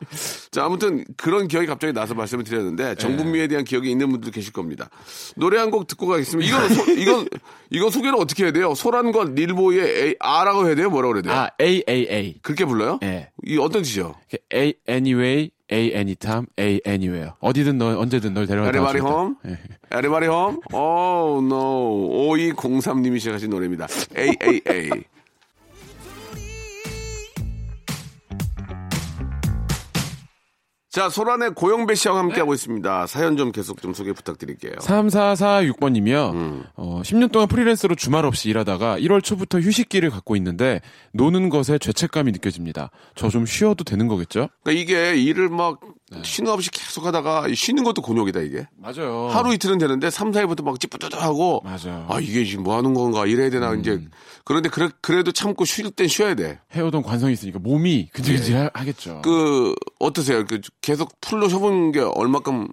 자, 0.50 0.64
아무튼 0.64 1.04
그런 1.16 1.48
기억이 1.48 1.66
갑자기 1.66 1.92
나서 1.92 2.14
말씀을 2.14 2.44
드렸는데 2.44 2.94
정분미에 2.94 3.46
대한 3.48 3.64
기억이 3.64 3.90
있는 3.90 4.10
분들 4.10 4.30
계실 4.32 4.52
겁니다. 4.54 4.88
노래 5.36 5.58
한 5.58 5.70
곡 5.70 5.86
듣고 5.88 6.06
가겠습니다. 6.06 6.48
이건 6.48 6.68
소, 6.74 6.90
이건 6.96 7.28
이건 7.70 7.90
소개를 7.90 8.14
어떻게 8.18 8.44
해야 8.44 8.52
돼요? 8.52 8.74
소란과 8.74 9.32
릴보이의 9.34 10.02
A, 10.06 10.14
R라고 10.18 10.66
해야 10.66 10.74
돼요? 10.76 10.88
뭐라고 10.88 11.14
그래야 11.14 11.22
돼요? 11.22 11.34
아, 11.34 11.50
AAA. 11.60 12.38
그렇게 12.40 12.64
불러요? 12.64 12.98
예. 13.02 13.30
이 13.44 13.58
어떤 13.58 13.82
뜻이요? 13.82 14.14
A 14.54 14.74
anyway, 14.88 15.50
A 15.72 15.92
anytime, 15.94 16.46
A 16.58 16.80
anywhere. 16.86 17.32
어디든 17.40 17.78
널 17.78 17.96
언제든 17.96 18.34
널 18.34 18.46
데려갈 18.46 18.72
수 18.72 18.78
everybody 18.78 18.98
있다. 18.98 19.08
홈? 19.08 19.36
예. 19.46 19.58
Everybody 19.90 20.26
home? 20.28 20.60
Oh, 20.72 21.40
no. 21.42 22.26
5203님이 22.28 23.18
시작하신 23.18 23.50
노래입니다. 23.50 23.86
AAA. 24.16 25.04
자, 30.96 31.10
소란의 31.10 31.50
고영배 31.54 31.94
씨와 31.94 32.16
함께하고 32.20 32.54
있습니다. 32.54 33.06
사연 33.06 33.36
좀 33.36 33.52
계속 33.52 33.82
좀 33.82 33.92
소개 33.92 34.14
부탁드릴게요. 34.14 34.72
3446번님이요. 34.78 36.32
음. 36.32 36.64
어, 36.74 37.02
10년 37.04 37.30
동안 37.30 37.48
프리랜서로 37.48 37.94
주말 37.96 38.24
없이 38.24 38.48
일하다가 38.48 38.98
1월 39.00 39.22
초부터 39.22 39.60
휴식기를 39.60 40.08
갖고 40.08 40.36
있는데 40.36 40.80
노는 41.12 41.50
것에 41.50 41.76
죄책감이 41.76 42.32
느껴집니다. 42.32 42.90
저 43.14 43.28
좀 43.28 43.44
쉬어도 43.44 43.84
되는 43.84 44.08
거겠죠? 44.08 44.48
그러니까 44.62 44.80
이게 44.82 45.16
일을 45.20 45.50
막 45.50 45.80
네. 46.10 46.20
쉬는 46.22 46.50
없이 46.50 46.70
계속 46.70 47.04
하다가 47.04 47.48
쉬는 47.54 47.82
것도 47.84 48.00
곤욕이다, 48.00 48.40
이게. 48.40 48.66
맞아요. 48.78 49.28
하루 49.28 49.52
이틀은 49.52 49.76
되는데 49.76 50.08
3, 50.08 50.30
4일부터 50.30 50.64
막 50.64 50.78
찌뿌드드하고 50.80 51.62
맞아요. 51.64 52.06
아, 52.08 52.20
이게 52.20 52.44
지금 52.44 52.62
뭐 52.62 52.76
하는 52.78 52.94
건가 52.94 53.26
이래야 53.26 53.50
되나 53.50 53.74
이제 53.74 54.00
그런데 54.44 54.68
그래, 54.70 54.88
그래도 55.02 55.32
참고 55.32 55.64
쉴 55.66 55.90
땐 55.90 56.06
쉬어야 56.08 56.34
돼. 56.36 56.60
해오던 56.74 57.02
관성이 57.02 57.32
있으니까 57.34 57.58
몸이 57.58 58.08
근질근질 58.14 58.70
하겠죠. 58.72 59.16
예. 59.16 59.20
그 59.22 59.74
어떠세요? 59.98 60.46
그 60.46 60.60
계속 60.86 61.20
풀로 61.20 61.48
쉬어본 61.48 61.90
게 61.90 61.98
얼마큼 61.98 62.68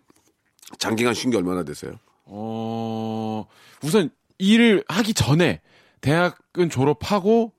장기간 0.77 1.15
쉰 1.15 1.31
게 1.31 1.37
얼마나 1.37 1.63
되세요? 1.63 1.93
어, 2.25 3.47
우선 3.83 4.11
일을 4.37 4.83
하기 4.87 5.15
전에 5.15 5.61
대학은 6.01 6.69
졸업하고 6.69 7.53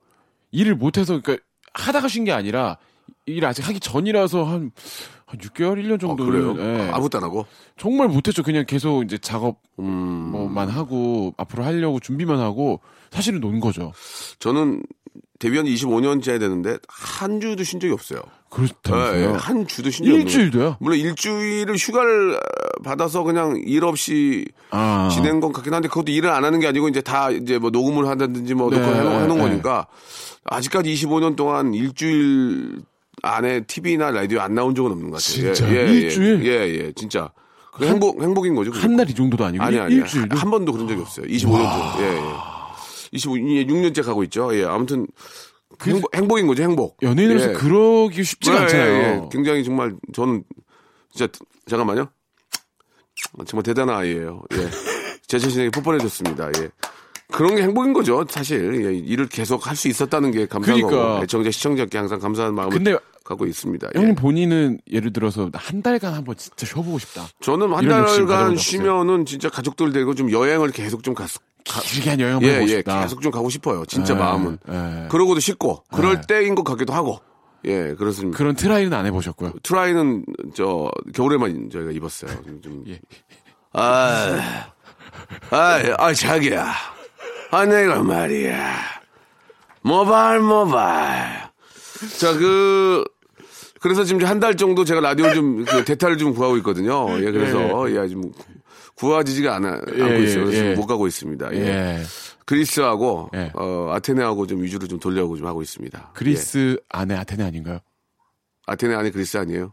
일을 0.53 0.77
못해서 0.77 1.21
그러니까 1.21 1.45
하다가 1.73 2.07
쉰 2.07 2.23
게 2.25 2.31
아니라 2.31 2.79
일 3.27 3.45
아직 3.45 3.67
하기 3.67 3.81
전이라서 3.81 4.45
한, 4.45 4.71
한 5.27 5.41
6개월, 5.41 5.83
1년 5.83 5.95
아, 5.95 5.99
정도는 5.99 6.31
그래요? 6.31 6.55
예. 6.61 6.91
아무것도 6.93 7.19
안 7.19 7.25
하고? 7.25 7.47
정말 7.77 8.07
못했죠. 8.07 8.45
그냥 8.45 8.65
계속 8.65 9.03
이제 9.03 9.19
작업 9.19 9.61
음, 9.81 9.85
뭐만 10.31 10.69
하고 10.69 11.35
앞으로 11.37 11.65
하려고 11.65 11.99
준비만 11.99 12.39
하고 12.39 12.81
사실은 13.11 13.41
논 13.41 13.59
거죠. 13.59 13.93
저는 14.39 14.85
데뷔한 15.39 15.67
지 15.67 15.75
25년째 15.75 16.39
되는데 16.39 16.79
한 16.89 17.41
주도 17.41 17.65
쉰 17.65 17.81
적이 17.81 17.93
없어요. 17.93 18.21
그렇다면서요. 18.51 19.21
예, 19.21 19.27
한 19.37 19.67
주도 19.67 19.91
쉰 19.91 20.05
적이 20.05 20.11
없는 20.11 20.27
일주일도요? 20.27 20.77
물론 20.81 20.99
일주일을 20.99 21.77
휴가를 21.77 22.35
어, 22.37 22.83
받아서 22.85 23.23
그냥 23.25 23.61
일 23.65 23.85
없이 23.85 24.47
아. 24.71 25.09
지낸 25.13 25.41
건 25.41 25.53
같긴 25.53 25.75
한데 25.75 25.89
그것도 25.89 26.13
일을 26.13 26.31
안 26.31 26.45
하는 26.45 26.61
게 26.61 26.67
아니고 26.69 26.89
이제 26.89 27.01
다 27.01 27.31
이제 27.31 27.59
뭐 27.59 27.71
녹음을 27.71 28.07
한다든지 28.07 28.55
뭐 28.55 28.71
네, 28.71 28.79
녹음을 28.79 28.97
해놓은, 28.97 29.23
해놓은 29.25 29.39
네. 29.39 29.43
거니까 29.43 29.87
아직까지 30.45 30.93
25년 30.95 31.37
동안 31.37 31.75
일주일 31.75 32.83
안에 33.23 33.63
TV나 33.63 34.11
라디오 34.11 34.41
안 34.41 34.55
나온 34.55 34.75
적은 34.75 34.93
없는 34.93 35.11
것 35.11 35.23
같아요. 35.23 35.55
진짜요? 35.55 35.75
예, 35.75 35.89
예, 35.89 35.93
일주일? 35.93 36.47
예, 36.47 36.51
예, 36.69 36.93
진짜. 36.93 37.31
그 37.73 37.87
행복, 37.87 38.23
행복인 38.23 38.55
거죠. 38.55 38.71
한달이 38.73 39.15
정도도 39.15 39.45
아니고 39.45 39.65
아니, 39.65 39.79
아니. 39.79 39.95
일주일도. 39.97 40.37
한 40.37 40.51
번도 40.51 40.73
그런 40.73 40.87
적이 40.87 41.01
없어요. 41.01 41.27
25년 41.27 41.59
동안. 41.59 42.01
예, 42.01 42.05
예. 42.05 42.54
25, 43.15 43.39
예, 43.39 43.65
6년째 43.67 44.05
가고 44.05 44.23
있죠. 44.25 44.55
예, 44.57 44.65
아무튼. 44.65 45.07
행복, 45.87 46.15
행복 46.15 46.39
인 46.39 46.47
거죠, 46.47 46.63
행복. 46.63 46.97
연예인으로서 47.03 47.49
예. 47.51 47.53
그러기 47.55 48.23
쉽지가 48.23 48.57
예, 48.57 48.61
않잖아요. 48.61 48.93
예, 48.93 48.99
예. 49.25 49.29
굉장히 49.33 49.65
정말 49.65 49.95
저는 50.13 50.45
진짜 51.13 51.27
잠깐만요. 51.67 52.09
정말 53.47 53.63
대단한 53.65 53.97
아이예요. 53.97 54.43
예. 54.53 54.69
제 55.27 55.39
자신에게 55.39 55.71
뽀뽀해줬습니다. 55.71 56.51
예. 56.59 56.69
그런 57.33 57.57
게 57.57 57.63
행복인 57.63 57.93
거죠, 57.93 58.25
사실. 58.29 58.85
예. 58.85 58.95
일을 58.95 59.27
계속 59.29 59.67
할 59.67 59.75
수 59.75 59.89
있었다는 59.89 60.31
게 60.31 60.47
감사한 60.47 60.81
그러니까. 60.81 61.09
거고. 61.15 61.25
애청자, 61.25 61.51
시청자께 61.51 61.99
항상 61.99 62.21
감사한 62.21 62.55
마음을 62.55 62.73
근데 62.73 62.97
갖고 63.25 63.45
있습니다. 63.47 63.89
예. 63.97 63.99
형님 63.99 64.15
본인은 64.15 64.79
예를 64.93 65.13
들어서 65.13 65.51
한 65.55 65.83
달간 65.83 66.15
한번 66.15 66.37
진짜 66.37 66.67
쉬어보고 66.67 67.01
싶다. 67.01 67.27
저는 67.41 67.73
한 67.73 67.89
달간 67.89 68.57
쉬면은 68.57 69.25
진짜 69.27 69.49
가족들 69.49 69.93
데리고 69.93 70.15
좀 70.15 70.31
여행을 70.31 70.71
계속 70.71 71.03
좀 71.03 71.15
갔, 71.15 71.29
가, 71.69 71.81
길게 71.81 72.11
한 72.11 72.21
여행 72.21 72.43
예, 72.43 72.47
해보고 72.49 72.71
예, 72.71 72.77
싶다. 72.79 73.01
계속 73.03 73.21
좀 73.23 73.33
가고 73.33 73.49
싶어요. 73.51 73.85
진짜 73.87 74.15
예, 74.15 74.19
마음은. 74.19 74.59
예. 74.69 75.09
그러고도 75.09 75.41
싶고, 75.41 75.83
그럴 75.95 76.17
예. 76.17 76.21
때인 76.27 76.55
것 76.55 76.63
같기도 76.65 76.93
하고. 76.93 77.21
예, 77.67 77.95
그렇습니다. 77.95 78.37
그런 78.37 78.55
try는 78.55 78.93
안 78.93 79.07
해보셨고요. 79.07 79.55
트라이는 79.63 80.25
저 80.55 80.91
겨울에만 81.15 81.71
저희가 81.73 81.93
입었어요. 81.93 82.31
좀 82.63 82.85
예. 82.89 83.01
아, 83.73 84.67
아, 85.51 85.81
아 85.99 86.13
자기야, 86.13 86.73
아 87.51 87.65
내가 87.65 88.03
말이야, 88.03 88.75
모발 89.83 90.41
모발. 90.41 91.51
자 92.19 92.33
그. 92.37 93.05
그래서 93.81 94.03
지금 94.05 94.25
한 94.27 94.41
달 94.41 94.57
정도 94.57 94.83
제가 94.85 95.01
라디오 95.01 95.33
좀, 95.35 95.63
그, 95.67 95.85
대타를 95.85 96.17
좀 96.17 96.33
구하고 96.35 96.57
있거든요. 96.59 97.07
예, 97.21 97.31
그래서, 97.31 97.59
예, 97.91 98.09
지금 98.09 98.33
구하지지가 98.97 99.57
않아, 99.57 99.69
않고 99.87 100.15
예, 100.15 100.23
있어요. 100.25 100.45
그래서 100.47 100.67
예. 100.67 100.75
못 100.75 100.87
가고 100.87 101.07
있습니다. 101.07 101.55
예. 101.55 101.59
예. 101.59 102.03
그리스하고, 102.47 103.31
예. 103.35 103.51
어, 103.55 103.91
아테네하고 103.95 104.47
좀 104.47 104.63
위주로 104.63 104.87
좀 104.87 104.99
돌려고 105.01 105.37
좀 105.37 105.47
하고 105.47 105.63
있습니다. 105.63 105.99
예. 105.99 106.13
그리스 106.15 106.77
안에 106.89 107.15
아테네 107.17 107.43
아닌가요? 107.45 107.79
아테네 108.67 108.95
안에 108.95 109.11
그리스 109.11 109.37
아니에요? 109.37 109.73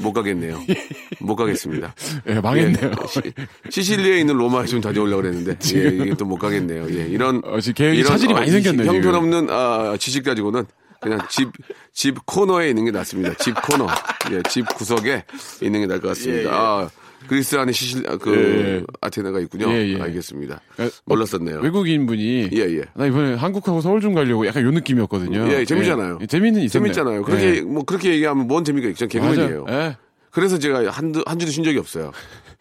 못 0.00 0.12
가겠네요. 0.14 0.58
못 1.20 1.36
가겠습니다. 1.36 1.94
예, 2.28 2.40
망했네요. 2.40 2.92
예, 3.26 3.70
시, 3.70 3.82
실리에 3.82 4.20
있는 4.20 4.36
로마에 4.36 4.64
좀 4.66 4.80
다녀오려고 4.80 5.20
그랬는데 5.22 5.58
예, 5.74 5.88
이게 5.88 6.14
또 6.14 6.24
못 6.24 6.38
가겠네요. 6.38 6.88
예, 6.90 7.06
이런 7.08 7.42
어, 7.44 7.58
계획이 7.58 8.04
차질이 8.04 8.32
많이 8.32 8.50
생겼네요. 8.50 8.90
형편없는 8.90 9.48
아, 9.50 9.96
지식 9.98 10.24
가지고는 10.24 10.64
그냥 11.02 11.20
집 11.28 11.50
집 11.92 12.24
코너에 12.24 12.70
있는 12.70 12.84
게 12.86 12.90
낫습니다. 12.90 13.34
집 13.34 13.54
코너, 13.62 13.86
예, 14.32 14.42
집 14.48 14.64
구석에 14.74 15.24
있는 15.60 15.80
게 15.80 15.86
나을 15.86 16.00
것 16.00 16.08
같습니다. 16.08 16.42
예, 16.42 16.44
예. 16.44 16.50
아, 16.50 16.88
그리스 17.28 17.56
안에 17.56 17.72
시실 17.72 18.08
아, 18.08 18.16
그 18.16 18.34
예, 18.34 18.76
예. 18.76 18.84
아테네가 19.00 19.40
있군요. 19.40 19.70
예, 19.70 19.94
예. 19.94 20.00
알겠습니다. 20.00 20.60
어, 20.78 20.88
몰랐었네요. 21.04 21.60
외국인 21.60 22.06
분이 22.06 22.50
예, 22.52 22.58
예. 22.58 22.82
나 22.94 23.06
이번에 23.06 23.34
한국하고 23.34 23.80
서울 23.80 24.00
좀 24.00 24.14
가려고 24.14 24.46
약간 24.46 24.62
요 24.64 24.70
느낌이었거든요. 24.70 25.52
예, 25.52 25.64
재미잖아요. 25.64 26.18
예, 26.22 26.26
재미는 26.26 26.62
있었네요. 26.62 26.92
재밌잖아요. 26.92 27.22
그렇게 27.22 27.56
예. 27.56 27.60
뭐 27.60 27.84
그렇게 27.84 28.12
얘기하면 28.14 28.46
뭔 28.46 28.64
재미가 28.64 28.88
있죠? 28.88 29.06
개그맨이에요. 29.06 29.66
예. 29.68 29.96
그래서 30.30 30.58
제가 30.58 30.90
한두 30.90 31.22
한 31.26 31.38
주도 31.38 31.50
쉰 31.50 31.64
적이 31.64 31.78
없어요. 31.78 32.12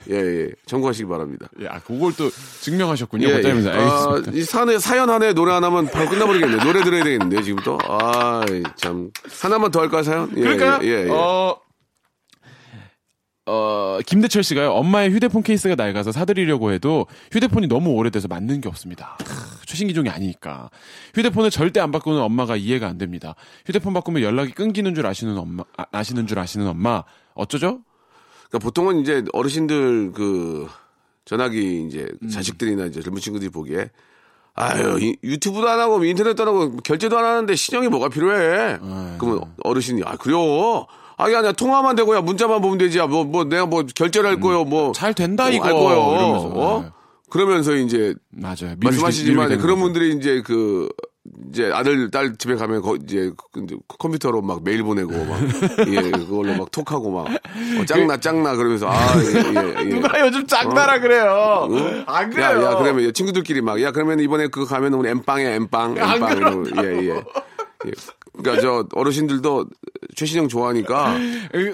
예, 0.10 0.16
예. 0.16 0.50
참고하시기 0.66 1.08
바랍니다. 1.08 1.50
예, 1.62 1.68
아, 1.68 1.80
그걸 1.80 2.14
또 2.18 2.30
증명하셨군요. 2.62 3.28
예, 3.28 3.34
고짜면서 3.34 3.70
예. 3.70 3.78
아. 3.78 4.24
이 4.34 4.42
사내, 4.44 4.80
사연 4.80 5.10
하나에 5.10 5.34
노래 5.34 5.52
하나면 5.52 5.88
바로 5.88 6.10
끝나버리겠네요. 6.10 6.62
노래 6.62 6.84
들어야 6.84 7.04
되겠는데요, 7.04 7.42
지금부터. 7.44 7.78
아, 7.84 8.44
참. 8.76 9.12
하나만 9.42 9.72
더 9.72 9.82
할까요, 9.82 10.02
사연? 10.04 10.32
예, 10.36 10.42
그럴까요? 10.42 10.80
예, 10.84 10.88
예, 10.88 11.06
예. 11.06 11.10
어, 11.10 11.60
어, 13.52 14.00
김대철 14.06 14.44
씨가요. 14.44 14.72
엄마의 14.74 15.10
휴대폰 15.12 15.42
케이스가 15.42 15.74
낡아서 15.76 16.12
사드리려고 16.12 16.72
해도 16.72 17.08
휴대폰이 17.32 17.68
너무 17.68 17.90
오래돼서 17.92 18.28
맞는 18.28 18.62
게 18.62 18.70
없습니다. 18.70 19.18
크, 19.26 19.66
최신 19.66 19.88
기종이 19.88 20.10
아니니까. 20.10 20.70
휴대폰을 21.16 21.50
절대 21.50 21.80
안 21.80 21.92
바꾸는 21.92 22.22
엄마가 22.22 22.56
이해가 22.56 22.88
안 22.88 22.98
됩니다. 23.00 23.34
휴대폰 23.66 23.94
바꾸면 23.94 24.22
연락이 24.22 24.52
끊기는 24.52 24.94
줄 24.94 25.08
아시는 25.08 25.38
엄마, 25.38 25.64
아, 25.78 25.86
아시는 25.92 26.28
줄 26.28 26.38
아시는 26.38 26.68
엄마. 26.68 27.04
어쩌죠? 27.34 27.80
그러니까 28.50 28.60
보통은 28.64 29.00
이제 29.02 29.24
어르신들 29.34 30.12
그 30.14 30.68
전화기 31.26 31.86
이제 31.88 32.08
음. 32.22 32.30
자식들이나 32.30 32.86
이제 32.86 33.02
젊은 33.02 33.20
친구들이 33.22 33.50
보기에 33.52 33.90
아유 34.56 34.98
이- 35.00 35.16
유튜브도 35.24 35.68
안 35.70 35.80
하고 35.80 36.04
인터넷도 36.04 36.44
안 36.44 36.50
하고 36.50 36.78
결제도 36.78 37.18
안 37.18 37.26
하는데 37.26 37.56
신형이 37.56 37.88
뭐가 37.88 38.10
필요해? 38.10 38.78
그러면 39.20 39.42
어르신이 39.64 40.02
아 40.06 40.18
그래요? 40.18 40.86
아니 41.20 41.36
아니야 41.36 41.52
통화만 41.52 41.96
되고 41.96 42.16
야 42.16 42.22
문자만 42.22 42.62
보면 42.62 42.78
되지. 42.78 42.98
뭐뭐 43.00 43.24
뭐 43.26 43.44
내가 43.44 43.66
뭐 43.66 43.84
결제를 43.94 44.30
할 44.30 44.40
거요. 44.40 44.64
뭐 44.64 44.88
음. 44.88 44.94
잘 44.94 45.14
된다, 45.14 45.44
뭐 45.46 45.52
이거. 45.54 45.66
할 45.66 45.74
거요. 45.74 46.16
이러면서. 46.16 46.48
어? 46.48 46.82
네. 46.84 46.90
그러면서 47.30 47.76
이제 47.76 48.16
맞아요. 48.32 48.56
미루시- 48.80 48.84
말씀하시지만 48.86 49.48
그런 49.60 49.62
거죠. 49.62 49.76
분들이 49.78 50.16
이제 50.16 50.42
그 50.44 50.90
이제 51.50 51.70
아들 51.72 52.10
딸 52.10 52.36
집에 52.38 52.56
가면 52.56 52.82
거, 52.82 52.96
이제 52.96 53.32
그- 53.52 53.78
컴퓨터로 54.00 54.42
막 54.42 54.64
메일 54.64 54.82
보내고 54.82 55.12
막 55.12 55.40
예, 55.94 56.10
그걸로 56.10 56.56
막 56.58 56.72
톡하고 56.72 57.12
막 57.12 57.28
어, 57.28 57.86
짱나 57.86 58.18
짱나 58.18 58.56
그러면서 58.56 58.88
아 58.90 58.96
예, 59.22 59.36
예, 59.36 59.76
예. 59.80 59.84
누가 59.90 60.20
요즘 60.26 60.48
짱나라 60.48 61.00
그래요? 61.00 61.68
안 62.08 62.34
야, 62.40 62.52
야, 62.64 62.76
그러면 62.78 63.14
친구들끼리 63.14 63.62
막, 63.62 63.80
야, 63.82 63.92
그러면 63.92 64.22
이번에 64.22 64.48
그거 64.48 64.66
가면 64.66 64.94
우리 64.96 65.10
엠빵에 65.10 65.44
엠빵, 65.56 65.98
안 66.00 66.16
엠빵. 66.16 66.38
이러고, 66.38 66.64
예, 66.84 67.10
예. 67.10 67.24
예. 67.88 67.92
그러니까 68.42 68.62
저 68.62 68.86
어르신들도 68.94 69.66
최신형 70.16 70.48
좋아하니까 70.48 71.16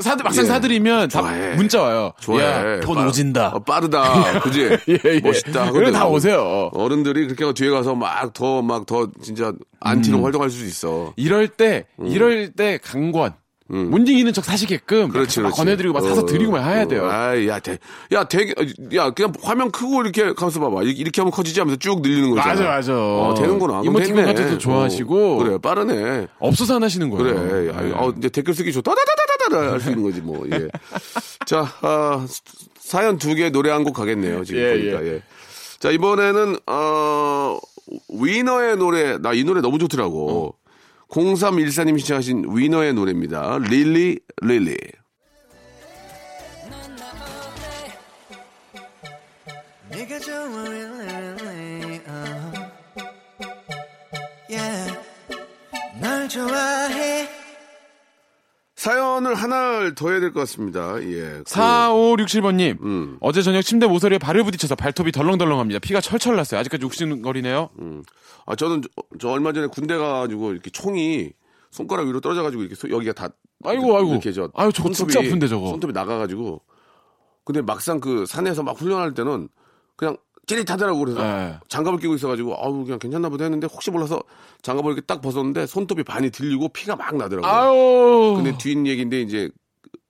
사드, 0.02 0.24
막상 0.24 0.44
예. 0.44 0.48
사드리면 0.48 1.10
다 1.10 1.22
좋아해. 1.22 1.56
문자 1.56 1.82
와요. 1.82 2.12
좋아해. 2.20 2.78
야, 2.78 2.80
돈 2.82 2.96
빠- 2.96 3.08
오진다. 3.08 3.48
어, 3.50 3.60
빠르다. 3.60 4.40
그지? 4.42 4.62
예, 4.90 5.00
예. 5.06 5.20
멋있다. 5.20 5.68
이거 5.70 5.92
다 5.92 6.06
오세요. 6.08 6.70
어른들이 6.74 7.28
그렇게 7.28 7.54
뒤에 7.54 7.70
가서 7.72 7.96
막 7.96 8.34
더, 8.34 8.62
막더 8.62 9.12
진짜 9.22 9.54
안티로 9.80 10.22
활동할 10.24 10.50
수 10.50 10.66
있어. 10.66 11.14
이럴 11.16 11.48
때, 11.48 11.86
이럴 12.04 12.52
때 12.52 12.80
강권. 12.84 13.34
못 13.68 13.98
이기는 14.08 14.32
척 14.32 14.46
사시게끔 14.46 15.06
음. 15.06 15.10
그렇지, 15.10 15.40
막 15.40 15.48
그렇지. 15.50 15.58
권해드리고 15.58 15.94
막 15.94 16.02
사서 16.02 16.22
어, 16.22 16.26
드리고 16.26 16.52
막 16.52 16.64
해야 16.70 16.86
돼요. 16.88 17.06
아, 17.10 17.36
야, 17.48 17.58
대, 17.60 17.80
야, 18.12 18.24
대, 18.24 18.54
야, 18.94 19.10
그냥 19.10 19.34
화면 19.42 19.72
크고 19.72 20.02
이렇게 20.04 20.34
가면서 20.34 20.60
봐봐. 20.60 20.84
이렇게, 20.84 21.00
이렇게 21.00 21.22
하면 21.22 21.32
커지지 21.32 21.60
하면서 21.62 21.76
쭉 21.80 22.02
늘리는 22.02 22.30
거잖아. 22.30 22.48
맞아, 22.54 22.64
맞아. 22.64 22.94
어, 22.96 23.34
되는구나. 23.36 23.82
그럼 23.82 23.86
이모티콘 23.88 24.16
됐네. 24.18 24.28
같은 24.34 24.46
것도 24.50 24.58
좋아하시고. 24.60 25.34
어, 25.40 25.44
그래, 25.44 25.58
빠르네. 25.58 26.28
없어서 26.40 26.76
안 26.76 26.84
하시는 26.84 27.10
거예요. 27.10 27.24
그래. 27.36 27.72
아니, 27.76 27.92
어, 27.94 28.14
이제 28.18 28.30
댓글 28.30 28.54
쓰기 28.54 28.72
좋다. 28.72 28.94
다다다다다다 28.94 29.72
할 29.74 29.80
수 29.82 29.90
있는 29.90 30.04
거지, 30.04 30.22
뭐. 30.22 30.46
예. 30.52 30.68
자, 31.48 31.68
아, 31.82 32.26
사연 32.80 33.18
두 33.18 33.34
개 33.36 33.50
노래 33.50 33.72
한 33.72 33.84
곡 33.84 33.94
가겠네요. 33.96 34.44
지금 34.44 34.62
예, 34.62 34.72
보니까. 34.78 35.06
예. 35.08 35.22
자, 35.80 35.90
이번에는, 35.90 36.58
어, 36.68 37.58
위너의 38.10 38.78
노래, 38.78 39.18
나 39.18 39.34
이 39.34 39.44
노래 39.44 39.62
너무 39.62 39.80
좋더라고. 39.80 40.56
0314님 41.10 42.00
신청하신 42.00 42.46
위너의 42.50 42.94
노래입니다. 42.94 43.60
릴리, 43.60 44.20
릴리. 44.42 44.78
널 56.00 56.28
좋아해 56.30 57.35
사연을 58.90 59.34
하나를 59.34 59.96
더 59.96 60.10
해야 60.12 60.20
될 60.20 60.32
것 60.32 60.42
같습니다. 60.42 61.02
예. 61.02 61.42
그, 61.44 61.44
4567번님, 61.46 62.82
음. 62.84 63.18
어제 63.20 63.42
저녁 63.42 63.62
침대 63.64 63.88
모서리에 63.88 64.20
발을 64.20 64.44
부딪혀서 64.44 64.76
발톱이 64.76 65.12
덜렁덜렁합니다. 65.12 65.80
피가 65.80 66.02
철철 66.02 66.36
났어요. 66.36 66.60
아직까지 66.60 66.86
욱신거리네요. 66.86 67.70
아, 68.46 68.56
저는 68.56 68.84
저, 68.84 68.90
저 69.20 69.30
얼마 69.30 69.54
전에 69.54 69.68
군대 69.68 69.98
가가지고 69.98 70.52
이렇게 70.52 70.70
총이 70.70 71.32
손가락 71.72 72.08
위로 72.08 72.22
떨어져가지고 72.22 72.62
이렇게 72.62 72.76
소- 72.76 72.90
여기가 72.92 73.14
다. 73.14 73.30
아이고, 73.64 73.98
아이고. 73.98 74.12
이렇게 74.12 74.32
저. 74.32 74.50
아유, 74.54 74.72
저거 74.72 74.92
진짜 74.92 75.20
손톱이- 75.20 75.26
아픈데, 75.28 75.48
저거. 75.48 75.68
손톱이 75.70 75.92
나가가지고. 75.92 76.62
근데 77.44 77.62
막상 77.62 78.00
그 78.00 78.26
산에서 78.28 78.62
막 78.62 78.80
훈련할 78.80 79.14
때는 79.16 79.50
그냥 79.96 80.16
찌릿하더라고 80.46 81.00
그래서 81.00 81.22
네. 81.22 81.58
장갑을 81.68 82.00
끼고 82.00 82.16
있어가지고 82.16 82.56
아우 82.58 82.84
그냥 82.84 83.00
괜찮나 83.00 83.30
보다 83.30 83.46
했는데 83.46 83.68
혹시 83.72 83.92
몰라서 83.92 84.22
장갑을 84.62 84.92
이렇게 84.94 85.06
딱 85.06 85.22
벗었는데 85.22 85.66
손톱이 85.66 86.04
반이 86.04 86.30
들리고 86.32 86.70
피가 86.70 86.96
막 86.96 87.16
나더라고요. 87.16 87.52
아유. 87.52 88.34
근데 88.36 88.58
뒷 88.58 88.86
얘기인데 88.86 89.22
이제 89.22 89.50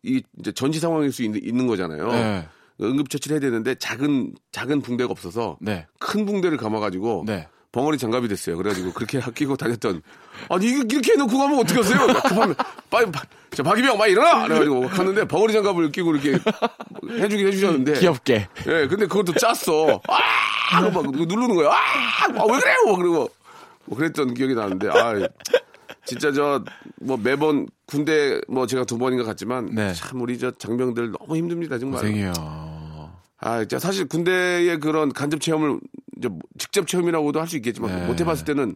이 0.03 0.21
이제 0.39 0.51
전시 0.51 0.79
상황일 0.79 1.11
수 1.11 1.23
있는, 1.23 1.41
있는 1.43 1.67
거잖아요. 1.67 2.07
네. 2.11 2.47
응급처치를 2.81 3.35
해야 3.35 3.39
되는데 3.39 3.75
작은 3.75 4.33
작은 4.51 4.81
붕대가 4.81 5.09
없어서 5.11 5.57
네. 5.61 5.87
큰 5.99 6.25
붕대를 6.25 6.57
감아가지고 6.57 7.23
네. 7.25 7.47
벙어리 7.75 7.97
장갑이 7.97 8.29
됐어요. 8.29 8.55
그래가지고 8.55 8.93
그렇게 8.93 9.19
끼고 9.35 9.57
다녔던 9.57 10.01
아니 10.47 10.65
이렇게 10.67 11.11
해놓고 11.11 11.37
가면 11.37 11.59
어떻게 11.59 11.81
하세요? 11.81 12.07
급하면 12.07 12.55
빨리 12.89 13.11
파- 13.11 13.23
자 13.51 13.63
박이병 13.63 13.97
막 13.97 14.07
일어나 14.07 14.43
그래가지고 14.47 14.87
갔는데 14.87 15.25
벙어리 15.25 15.51
장갑을 15.51 15.91
끼고 15.91 16.15
이렇게 16.15 16.39
해주긴 17.21 17.47
해주셨는데 17.47 17.99
귀엽게. 17.99 18.47
예, 18.67 18.87
근데 18.87 19.05
그것도 19.07 19.33
짰어. 19.33 20.01
아! 20.07 20.81
막 20.89 21.11
누르는 21.11 21.53
거야. 21.55 21.69
아! 21.69 21.73
아, 22.27 22.45
왜 22.49 22.59
그래요? 22.59 22.75
뭐 22.85 22.95
그러고 22.97 23.29
뭐 23.85 23.97
그랬던 23.97 24.33
기억이 24.33 24.55
나는데 24.55 24.87
아 24.89 25.13
진짜 26.05 26.31
저 26.31 26.63
뭐 27.01 27.17
매번 27.21 27.67
군대 27.85 28.39
뭐 28.47 28.65
제가 28.65 28.85
두 28.85 28.97
번인가 28.97 29.25
갔지만 29.25 29.69
네. 29.75 29.93
참 29.93 30.21
우리 30.21 30.39
저 30.39 30.49
장병들 30.51 31.11
너무 31.19 31.35
힘듭니다 31.35 31.77
정말. 31.77 31.99
고생해요. 32.01 32.33
아, 33.41 33.59
진짜 33.59 33.77
사실 33.79 34.07
군대의 34.07 34.79
그런 34.79 35.11
간접 35.13 35.39
체험을 35.41 35.77
이제 36.17 36.29
직접 36.57 36.87
체험이라고도 36.87 37.39
할 37.41 37.47
수 37.47 37.55
있겠지만 37.57 37.93
네. 37.99 38.07
못 38.07 38.19
해봤을 38.19 38.45
때는 38.45 38.75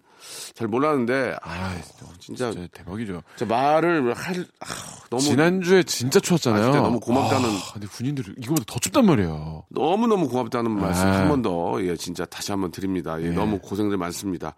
잘 0.53 0.67
몰랐는데 0.67 1.36
아, 1.41 1.50
아, 1.51 1.77
진짜, 2.19 2.51
진짜 2.51 2.67
대박이죠. 2.72 3.22
진짜 3.38 3.53
말을 3.55 4.13
할 4.13 4.46
아, 4.60 4.65
너무 5.10 5.22
지난주에 5.24 5.84
진짜 5.84 6.19
추웠잖아요. 6.19 6.69
아, 6.69 6.72
너무 6.81 7.00
고맙다는- 7.00 7.46
아, 7.46 7.74
근데 7.74 7.88
군인들이 7.88 8.34
이거보다 8.38 8.63
더 8.67 8.79
춥단 8.79 9.05
말이에요. 9.05 9.65
너무 9.69 10.08
너무 10.08 10.27
고맙다는 10.27 10.72
말씀 10.72 11.08
아. 11.08 11.19
한번 11.19 11.41
더 11.41 11.79
예 11.81 11.96
진짜 11.96 12.25
다시 12.25 12.51
한번 12.51 12.72
드립니다. 12.72 13.22
예, 13.22 13.29
너무 13.29 13.60
고생들 13.60 13.98
많습니다. 13.98 14.55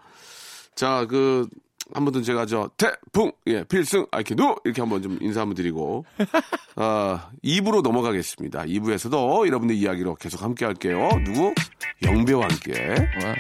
자 0.76 1.06
그 1.08 1.48
한번더 1.94 2.22
제가 2.22 2.46
저 2.46 2.70
태풍 2.78 3.32
예 3.48 3.64
필승 3.64 4.06
아이키누 4.12 4.56
이렇게 4.66 4.82
한번 4.82 5.02
좀 5.02 5.18
인사 5.22 5.42
한번 5.42 5.56
드리고 5.56 6.06
아 6.76 7.30
2부로 7.44 7.82
넘어가겠습니다. 7.82 8.64
2부에서도 8.64 9.48
여러분들 9.48 9.76
이야기로 9.76 10.16
계속 10.16 10.42
함께 10.42 10.66
할게요. 10.66 11.10
누구 11.26 11.54
영배와 12.04 12.44
함께. 12.44 12.74
와. 13.24 13.36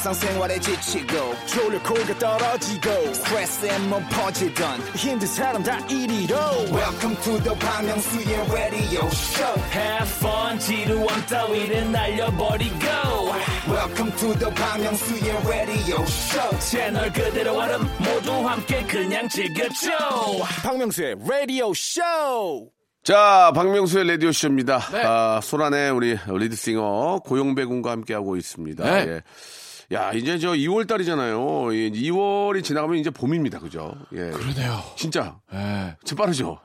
일상생활에 0.00 0.58
지치고, 0.60 1.34
졸려 1.46 1.82
코가 1.82 2.18
떨어지고, 2.18 3.12
스트레스에 3.12 3.78
몸 3.80 4.02
퍼지던, 4.08 4.80
힘든 4.96 5.28
사람 5.28 5.62
다 5.62 5.78
이리로. 5.86 6.36
welcome 6.72 7.16
to 7.22 7.38
the 7.42 7.54
Bang 7.58 7.86
Myung-soo's 7.86 8.50
radio 8.50 9.06
show 9.08 9.62
Have 9.72 10.08
fun 10.16 10.58
지루함 10.58 11.26
따위를 11.26 11.92
날려버리고 11.92 12.86
welcome 13.68 14.16
to 14.16 14.32
the 14.38 14.54
Bang 14.54 14.80
Myung-soo's 14.80 15.46
radio 15.46 16.02
show 16.04 16.58
채널 16.60 17.12
그대로 17.12 17.58
얼음 17.58 17.82
모두 17.98 18.32
함께 18.48 18.82
그냥 18.84 19.28
즐겨줘 19.28 19.90
박명수의 20.62 21.16
radio 21.24 21.72
show 21.76 22.70
자, 23.02 23.50
박명수의 23.54 24.08
라디오쇼입니다. 24.08 24.78
네. 24.92 25.02
아, 25.04 25.40
소란의 25.42 25.90
우리 25.90 26.18
리드싱어 26.26 27.20
고용배 27.24 27.64
군과 27.64 27.92
함께하고 27.92 28.36
있습니다. 28.36 28.84
네. 28.84 29.06
예. 29.08 29.22
야, 29.92 30.12
이제 30.12 30.38
저 30.38 30.50
2월 30.52 30.86
달이잖아요. 30.86 31.38
2월이 31.40 32.62
지나가면 32.62 32.98
이제 32.98 33.10
봄입니다. 33.10 33.58
그죠? 33.58 33.92
예. 34.12 34.30
그러네요. 34.30 34.80
진짜. 34.96 35.36
예. 35.52 35.96
진짜 36.04 36.22
빠르죠? 36.22 36.58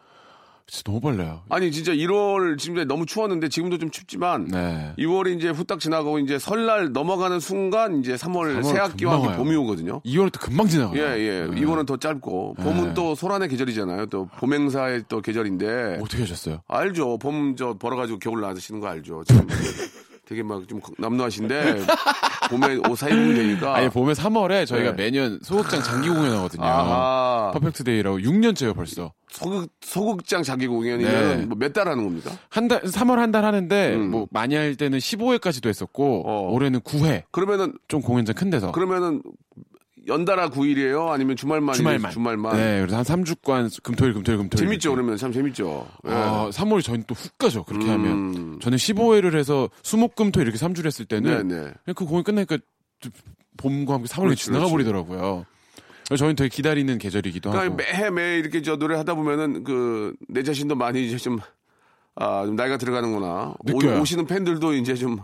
진짜 0.67 0.83
너무 0.83 0.99
빨라요. 0.99 1.41
아니, 1.49 1.71
진짜 1.71 1.91
1월 1.91 2.57
지금 2.57 2.87
너무 2.87 3.05
추웠는데 3.05 3.49
지금도 3.49 3.77
좀 3.77 3.91
춥지만 3.91 4.45
네. 4.45 4.93
2월이 4.97 5.37
이제 5.37 5.49
후딱 5.49 5.79
지나가고 5.79 6.17
이제 6.19 6.39
설날 6.39 6.91
넘어가는 6.91 7.39
순간 7.39 7.99
이제 7.99 8.13
3월, 8.15 8.59
3월 8.61 8.63
새 8.63 8.77
학기와 8.79 9.11
금방 9.13 9.13
함께 9.13 9.27
와요. 9.27 9.37
봄이 9.37 9.55
오거든요. 9.57 10.01
2월 10.01 10.31
또 10.31 10.39
금방 10.39 10.67
지나가요. 10.67 10.99
예, 10.99 11.19
예. 11.19 11.47
네. 11.47 11.61
2월은 11.61 11.85
더 11.85 11.97
짧고 11.97 12.55
봄은 12.55 12.87
네. 12.89 12.93
또 12.95 13.13
소란의 13.13 13.49
계절이잖아요. 13.49 14.07
또 14.07 14.25
봄행사의 14.39 15.03
또 15.07 15.21
계절인데 15.21 15.99
어떻게 16.01 16.21
하셨어요? 16.23 16.61
알죠. 16.67 17.17
봄 17.19 17.55
저 17.55 17.75
벌어가지고 17.77 18.17
겨울 18.19 18.41
나시는 18.41 18.81
거 18.81 18.87
알죠. 18.87 19.23
지금 19.27 19.47
되게 20.27 20.41
막 20.43 20.65
좀 20.67 20.79
남루하신데 20.97 21.85
봄에 22.49 22.75
옷 22.89 22.95
사입으면 22.97 23.35
되니까. 23.35 23.75
아니 23.75 23.89
봄에 23.89 24.13
3월에 24.13 24.65
저희가 24.67 24.95
네. 24.95 25.03
매년 25.05 25.39
소극장 25.43 25.81
장기 25.83 26.09
공연하거든요. 26.09 26.63
아하. 26.63 27.51
Perfect 27.53 27.83
Day라고 27.83 28.19
6년째요 28.19 28.75
벌써. 28.75 29.13
소극 29.29 29.69
소극장 29.81 30.43
장기 30.43 30.67
공연이면 30.67 31.39
네. 31.39 31.45
뭐몇달 31.45 31.87
하는 31.87 32.03
겁니까? 32.05 32.31
한 32.49 32.67
달, 32.67 32.81
3월 32.83 33.15
한 33.17 33.31
달 33.31 33.43
하는데, 33.43 33.95
음. 33.95 34.11
뭐, 34.11 34.27
많이 34.31 34.55
할 34.55 34.75
때는 34.75 34.97
15회까지도 34.99 35.67
했었고, 35.67 36.23
어. 36.25 36.49
올해는 36.53 36.79
9회. 36.81 37.23
그러면은 37.31 37.73
좀 37.89 38.01
공연장 38.01 38.33
큰 38.35 38.49
데서. 38.49 38.71
그러면은 38.71 39.21
연달아 40.07 40.49
9일이에요? 40.49 41.09
아니면 41.09 41.35
주말만? 41.35 41.73
주말만. 41.75 42.11
주말만. 42.11 42.55
네, 42.57 42.79
그래서 42.81 42.97
한 42.97 43.03
3주간, 43.03 43.81
금토일, 43.83 44.13
금토일, 44.13 44.37
금토일. 44.37 44.59
재밌죠. 44.65 44.89
이렇게. 44.89 44.95
그러면 45.01 45.17
참 45.17 45.31
재밌죠. 45.31 45.87
예. 46.07 46.11
아, 46.11 46.49
3월이 46.51 46.83
저희는 46.83 47.05
또 47.07 47.15
훅 47.15 47.37
가죠, 47.37 47.63
그렇게 47.63 47.85
음. 47.87 47.91
하면. 47.91 48.59
저는 48.61 48.77
15회를 48.77 49.35
해서 49.35 49.69
수목금토 49.83 50.41
이렇게 50.41 50.57
3주를 50.57 50.85
했을 50.85 51.05
때는, 51.05 51.47
네, 51.47 51.55
네. 51.55 51.61
그냥 51.85 51.95
그 51.95 52.05
공연 52.05 52.23
끝나니까 52.23 52.57
좀 52.99 53.11
봄과 53.57 53.95
함께 53.95 54.07
3월이 54.07 54.23
그렇지, 54.25 54.45
지나가 54.45 54.67
버리더라고요. 54.67 55.45
그래서 56.07 56.19
저희는 56.19 56.35
되게 56.35 56.49
기다리는 56.49 56.97
계절이기도 56.99 57.49
그러니까 57.49 57.73
하고. 57.73 57.77
매해 57.77 58.09
매 58.11 58.37
이렇게 58.37 58.61
저 58.61 58.75
노래 58.77 58.95
하다 58.95 59.15
보면은 59.15 59.63
그 59.63 60.13
내 60.29 60.43
자신도 60.43 60.75
많이 60.75 61.07
이제 61.07 61.17
좀 61.17 61.39
아, 62.17 62.45
좀 62.45 62.55
나이가 62.55 62.77
들어가는구나. 62.77 63.55
느껴요. 63.65 63.97
오, 63.97 64.01
오시는 64.01 64.25
팬들도 64.25 64.73
이제 64.75 64.95
좀, 64.95 65.17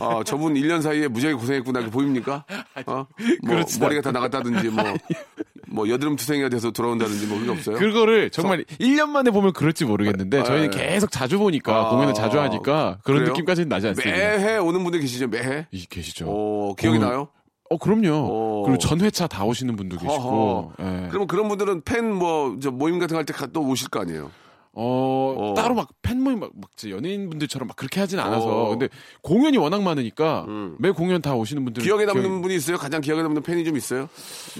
아, 0.00 0.22
저분 0.24 0.54
1년 0.54 0.80
사이에 0.80 1.06
무지하게 1.08 1.36
고생했구나. 1.38 1.80
이렇게 1.80 1.92
보입니까? 1.92 2.44
어? 2.86 3.06
뭐, 3.42 3.56
머리가 3.80 4.00
다 4.00 4.12
나갔다든지, 4.12 4.68
뭐, 4.70 4.82
뭐, 5.68 5.88
여드름 5.90 6.16
투생이가 6.16 6.48
돼서 6.48 6.70
돌아온다든지, 6.70 7.26
뭐, 7.26 7.38
그게 7.38 7.50
없어요? 7.50 7.76
그거를 7.76 8.30
정말 8.30 8.64
1년 8.80 9.08
만에 9.10 9.30
보면 9.30 9.52
그럴지 9.52 9.84
모르겠는데, 9.84 10.40
아, 10.40 10.44
저희는 10.44 10.70
예. 10.74 10.78
계속 10.92 11.10
자주 11.10 11.38
보니까, 11.38 11.76
아, 11.86 11.90
공연을 11.90 12.14
자주 12.14 12.40
하니까, 12.40 12.98
그런 13.04 13.20
그래요? 13.20 13.32
느낌까지는 13.32 13.68
나지 13.68 13.88
않습니다. 13.88 14.16
매해 14.16 14.56
오는 14.56 14.82
분들 14.82 15.00
계시죠, 15.00 15.28
매해? 15.28 15.66
이 15.70 15.84
계시죠. 15.84 16.26
어, 16.28 16.74
기억이 16.78 16.96
어, 16.96 17.00
나요? 17.00 17.28
어, 17.68 17.76
그럼요. 17.76 18.08
어. 18.10 18.62
그리고 18.64 18.78
전 18.78 19.00
회차 19.02 19.26
다 19.26 19.44
오시는 19.44 19.76
분도 19.76 19.96
계시고. 19.98 20.72
예. 20.80 21.06
그러면 21.08 21.26
그런 21.26 21.48
분들은 21.48 21.82
팬 21.82 22.10
뭐, 22.10 22.56
저 22.62 22.70
모임 22.70 22.98
같은 22.98 23.14
거 23.14 23.18
할 23.18 23.24
때 23.26 23.32
또 23.52 23.60
오실 23.66 23.88
거 23.88 24.00
아니에요? 24.00 24.30
어, 24.74 25.34
어. 25.36 25.54
따로 25.54 25.74
막 25.74 25.90
팬모임 26.02 26.40
막, 26.40 26.50
막 26.54 26.70
연예인분들처럼 26.88 27.68
막 27.68 27.76
그렇게 27.76 28.00
하진 28.00 28.18
않아서. 28.18 28.46
어. 28.46 28.68
근데 28.70 28.88
공연이 29.20 29.58
워낙 29.58 29.82
많으니까 29.82 30.46
음. 30.48 30.76
매 30.78 30.90
공연 30.90 31.20
다 31.20 31.34
오시는 31.34 31.64
분들 31.64 31.82
기억에 31.82 32.04
남는 32.06 32.40
분이 32.42 32.54
있어요? 32.56 32.76
가장 32.78 33.00
기억에 33.00 33.22
남는 33.22 33.42
팬이 33.42 33.64
좀 33.64 33.76
있어요? 33.76 34.08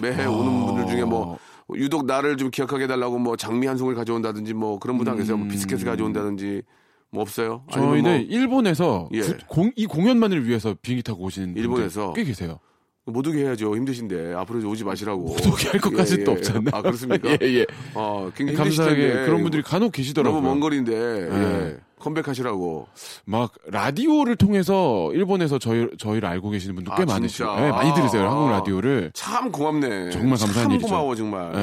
매해 0.00 0.26
오는 0.26 0.66
분들 0.66 0.86
중에 0.86 1.04
뭐 1.04 1.38
유독 1.74 2.04
나를 2.04 2.36
좀 2.36 2.50
기억하게 2.50 2.84
해달라고 2.84 3.18
뭐 3.18 3.36
장미 3.36 3.66
한 3.66 3.78
송을 3.78 3.94
가져온다든지 3.94 4.52
뭐 4.52 4.78
그런 4.78 4.98
분들 4.98 5.12
안 5.12 5.18
계세요? 5.18 5.36
뭐 5.38 5.48
비스켓을 5.48 5.86
가져온다든지 5.86 6.62
뭐 7.10 7.22
없어요? 7.22 7.62
저희는 7.72 8.02
뭐 8.02 8.12
일본에서 8.12 9.08
예. 9.12 9.20
구- 9.20 9.36
공- 9.48 9.72
이 9.76 9.86
공연만을 9.86 10.46
위해서 10.46 10.74
비행기 10.82 11.02
타고 11.02 11.24
오시는 11.24 11.48
분들 11.48 11.62
일본에서? 11.62 12.12
꽤 12.14 12.24
계세요. 12.24 12.58
못 13.04 13.26
오게 13.26 13.40
해야죠. 13.44 13.74
힘드신데 13.76 14.34
앞으로 14.34 14.68
오지 14.68 14.84
마시라고. 14.84 15.22
못 15.24 15.46
오게 15.46 15.68
할 15.70 15.80
것까지는 15.80 16.20
예, 16.20 16.24
또 16.24 16.32
예. 16.32 16.36
없잖아요. 16.36 16.64
아 16.72 16.82
그렇습니까? 16.82 17.30
예, 17.42 17.46
예. 17.60 17.66
어, 17.94 18.30
굉장히 18.34 18.56
감사하게. 18.58 19.24
그런 19.26 19.42
분들이 19.42 19.62
간혹 19.62 19.92
계시더라고요. 19.92 20.40
너무 20.40 20.48
먼 20.48 20.60
거리인데 20.60 20.92
예. 20.94 21.34
예. 21.34 21.76
컴백하시라고. 21.98 22.88
막 23.24 23.52
라디오를 23.66 24.36
통해서 24.36 25.10
일본에서 25.14 25.58
저희 25.58 25.88
저희를 25.98 26.28
알고 26.28 26.50
계시는 26.50 26.74
분들 26.76 26.92
꽤 26.96 27.02
아, 27.02 27.06
많으시죠. 27.06 27.44
진짜? 27.44 27.66
예, 27.66 27.70
많이 27.70 27.94
들으세요 27.94 28.26
아. 28.26 28.30
한국 28.32 28.50
라디오를. 28.50 29.10
참 29.14 29.50
고맙네. 29.52 30.10
정말 30.10 30.30
감사한 30.38 30.54
참 30.64 30.70
일이죠. 30.72 30.86
고마워 30.88 31.14
정말. 31.16 31.52
예. 31.54 31.58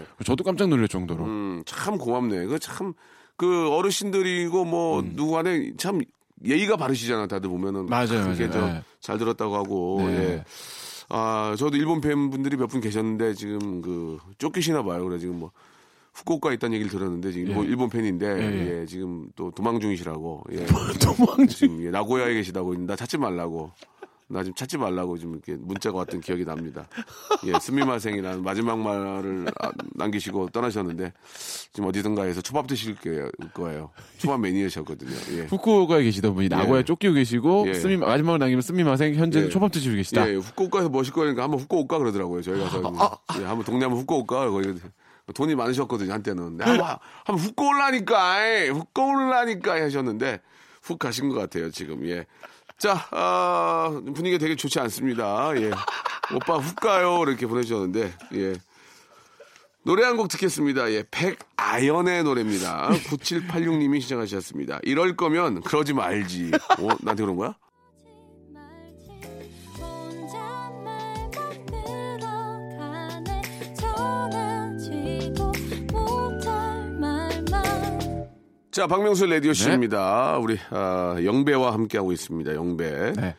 예. 0.00 0.24
저도 0.24 0.42
깜짝 0.44 0.68
놀랄 0.68 0.86
정도로. 0.88 1.24
음, 1.24 1.62
참 1.66 1.98
고맙네. 1.98 2.46
그 2.46 2.58
참 2.58 2.94
그 3.36 3.68
어르신들이고 3.72 4.64
뭐 4.64 5.00
음. 5.00 5.12
누구 5.16 5.32
간에 5.32 5.72
참 5.76 6.00
예의가 6.44 6.76
바르시잖아. 6.76 7.26
다들 7.26 7.48
보면은 7.50 7.86
맞아요, 7.86 8.20
맞아요. 8.28 8.76
예. 8.76 8.82
잘 9.00 9.18
들었다고 9.18 9.56
하고. 9.56 10.02
네. 10.06 10.16
예. 10.18 10.44
아, 11.08 11.54
저도 11.58 11.76
일본 11.76 12.00
팬분들이 12.00 12.56
몇 12.56 12.68
분 12.68 12.80
계셨는데 12.80 13.34
지금 13.34 13.82
그 13.82 14.18
쫓기시나 14.38 14.82
봐요. 14.82 15.04
그래 15.04 15.18
지금 15.18 15.38
뭐 15.40 15.50
후쿠오카에 16.14 16.54
있다는 16.54 16.74
얘기를 16.74 16.90
들었는데 16.90 17.32
지금 17.32 17.48
일본, 17.48 17.64
예. 17.64 17.68
일본 17.68 17.88
팬인데 17.90 18.26
예, 18.26 18.80
예, 18.82 18.86
지금 18.86 19.28
또 19.36 19.50
도망 19.50 19.80
중이시라고. 19.80 20.44
예. 20.52 20.64
도망 21.02 21.46
지금 21.48 21.82
예, 21.84 21.90
나고야에 21.90 22.34
계시다고 22.34 22.74
나 22.76 22.94
찾지 22.96 23.18
말라고. 23.18 23.72
나 24.34 24.42
지금 24.42 24.52
찾지 24.56 24.78
말라고 24.78 25.16
지금 25.16 25.34
이렇게 25.34 25.54
문자가 25.54 25.98
왔던 25.98 26.20
기억이 26.20 26.44
납니다. 26.44 26.88
예, 27.46 27.52
스미마생이라는 27.60 28.42
마지막 28.42 28.76
말을 28.80 29.46
아, 29.60 29.70
남기시고 29.94 30.48
떠나셨는데 30.50 31.12
지금 31.72 31.88
어디든가에서 31.88 32.40
초밥 32.40 32.66
드실 32.66 32.96
게- 32.96 33.30
거예요. 33.54 33.90
초밥 34.18 34.40
매니아셨거든요. 34.40 35.38
예. 35.38 35.42
후쿠오카에 35.46 36.02
계시던 36.02 36.34
분이 36.34 36.48
나고야 36.48 36.80
예. 36.80 36.82
쫓기고 36.82 37.14
계시고 37.14 37.66
예. 37.68 37.74
스미 37.74 37.96
마지막으로 37.96 38.38
남기면 38.38 38.60
스미마생 38.62 39.14
현재는 39.14 39.46
예. 39.46 39.50
초밥 39.52 39.70
드시고 39.70 39.94
계시다. 39.94 40.28
예, 40.28 40.34
후쿠오카에서 40.34 40.88
뭐실 40.88 41.12
거니까 41.12 41.44
한번 41.44 41.60
후쿠오카 41.60 41.98
그러더라고요. 41.98 42.42
저희 42.42 42.58
가서 42.58 42.78
예, 43.38 43.44
한번 43.44 43.64
동네 43.64 43.84
한번 43.84 44.00
후쿠오카 44.00 44.50
거기 44.50 44.74
돈이 45.32 45.54
많으셨거든요 45.54 46.12
한때는. 46.12 46.56
네, 46.56 46.64
한번 46.64 46.96
한번 47.24 47.44
훅 47.44 47.60
올라니까 47.60 48.66
훅 48.72 48.98
올라니까 48.98 49.74
하셨는데 49.80 50.40
훅 50.82 50.98
가신 50.98 51.28
것 51.28 51.36
같아요 51.36 51.70
지금. 51.70 52.04
예. 52.08 52.26
자 52.78 53.06
아, 53.12 53.90
분위기가 54.14 54.38
되게 54.38 54.56
좋지 54.56 54.78
않습니다. 54.80 55.52
예. 55.56 55.70
오빠 56.34 56.56
훅 56.58 56.76
가요 56.76 57.22
이렇게 57.26 57.46
보내주셨는데 57.46 58.12
예. 58.34 58.54
노래 59.86 60.04
한 60.04 60.16
곡 60.16 60.28
듣겠습니다. 60.28 60.90
예, 60.92 61.04
백아연의 61.10 62.24
노래입니다. 62.24 62.88
9786님이 63.10 64.00
시청하셨습니다. 64.00 64.80
이럴 64.82 65.14
거면 65.16 65.60
그러지 65.60 65.92
말지. 65.92 66.50
어, 66.78 66.88
나한테 67.02 67.22
그런 67.22 67.36
거야? 67.36 67.54
자, 78.74 78.88
박명수 78.88 79.26
라디오 79.26 79.52
씨입니다. 79.52 80.36
우리 80.38 80.58
아, 80.70 81.16
영배와 81.22 81.72
함께 81.72 81.96
하고 81.96 82.10
있습니다. 82.10 82.54
영배. 82.56 83.12
네. 83.16 83.36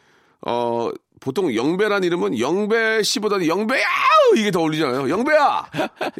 어, 0.48 0.89
보통 1.19 1.54
영배란 1.54 2.06
이름은 2.06 2.39
영배 2.39 3.04
씨보다는 3.04 3.45
영배야! 3.48 3.84
이게 4.38 4.50
더 4.52 4.62
어울리잖아요. 4.62 5.10
영배야! 5.10 5.65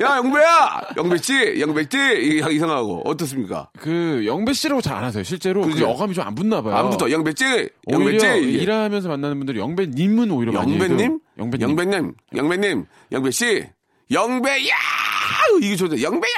야, 0.02 0.18
영배야! 0.18 0.82
영배씨! 0.98 1.62
영배씨! 1.62 1.98
이게 2.24 2.52
이상하고. 2.56 3.04
어떻습니까? 3.06 3.70
그 3.80 4.24
영배 4.26 4.52
씨라고 4.52 4.82
잘 4.82 4.98
안 4.98 5.06
하세요. 5.06 5.24
실제로 5.24 5.62
그? 5.62 5.82
어감이 5.86 6.14
좀 6.14 6.26
안 6.28 6.36
붙나 6.36 6.62
봐요. 6.62 6.76
안 6.76 6.90
붙어. 6.90 7.10
영배씨! 7.10 7.70
영배씨! 7.90 8.26
일하면서 8.52 9.08
만나는 9.08 9.38
분들이 9.38 9.60
영배님은 9.60 10.30
오히려 10.32 10.54
영배님? 10.54 11.20
영배님. 11.38 11.70
영배님? 11.70 12.14
영배님? 12.36 12.86
영배씨? 13.14 13.64
영배야! 14.12 14.76
이게 15.62 15.76
좋다. 15.76 16.02
영배야! 16.02 16.32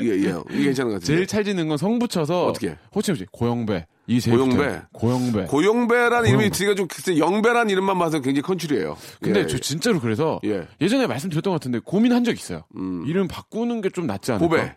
이게, 0.00 0.14
이게, 0.16 0.34
이게 0.50 0.64
괜찮은 0.64 0.92
것 0.92 1.00
같아요. 1.00 1.00
제일 1.00 1.26
찰지는 1.26 1.68
건 1.68 1.76
성 1.78 1.98
붙여서 1.98 2.46
어떻게? 2.46 2.76
호칭 2.94 3.12
없이 3.12 3.26
고영배. 3.32 3.86
이 4.06 4.20
제일 4.20 4.36
고영배. 4.38 4.82
고영배. 4.92 5.44
고영배라는 5.46 6.28
이름이 6.28 6.42
고영배. 6.44 6.50
들기가 6.50 6.74
좀 6.74 6.88
글쎄 6.88 7.16
영배라는 7.18 7.70
이름만 7.70 7.98
봐서 7.98 8.20
굉장히 8.20 8.42
컨츄리예요. 8.42 8.96
근데 9.20 9.40
예, 9.40 9.46
저 9.46 9.56
예. 9.56 9.60
진짜로 9.60 10.00
그래서 10.00 10.40
예. 10.44 10.54
음. 10.56 10.66
예. 10.80 10.88
전에 10.88 11.06
말씀드렸던 11.06 11.50
것 11.52 11.60
같은데 11.60 11.78
고민한 11.84 12.24
적 12.24 12.32
있어요. 12.36 12.64
이름 13.06 13.28
바꾸는 13.28 13.80
게 13.82 13.90
좀 13.90 14.06
낫지 14.06 14.32
않을까? 14.32 14.46
고배. 14.46 14.76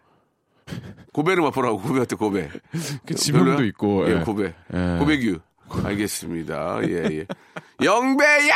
고배를 1.13 1.43
맛보라고 1.43 1.79
고배한테 1.81 2.15
고배. 2.15 2.49
그 3.05 3.15
지명도 3.15 3.51
별로야? 3.51 3.67
있고. 3.67 4.09
예, 4.09 4.15
예. 4.15 4.19
고배. 4.23 4.53
예. 4.73 4.97
고배규. 4.99 5.39
알겠습니다. 5.83 6.79
예, 6.87 6.93
예. 7.11 7.25
영배야! 7.83 8.53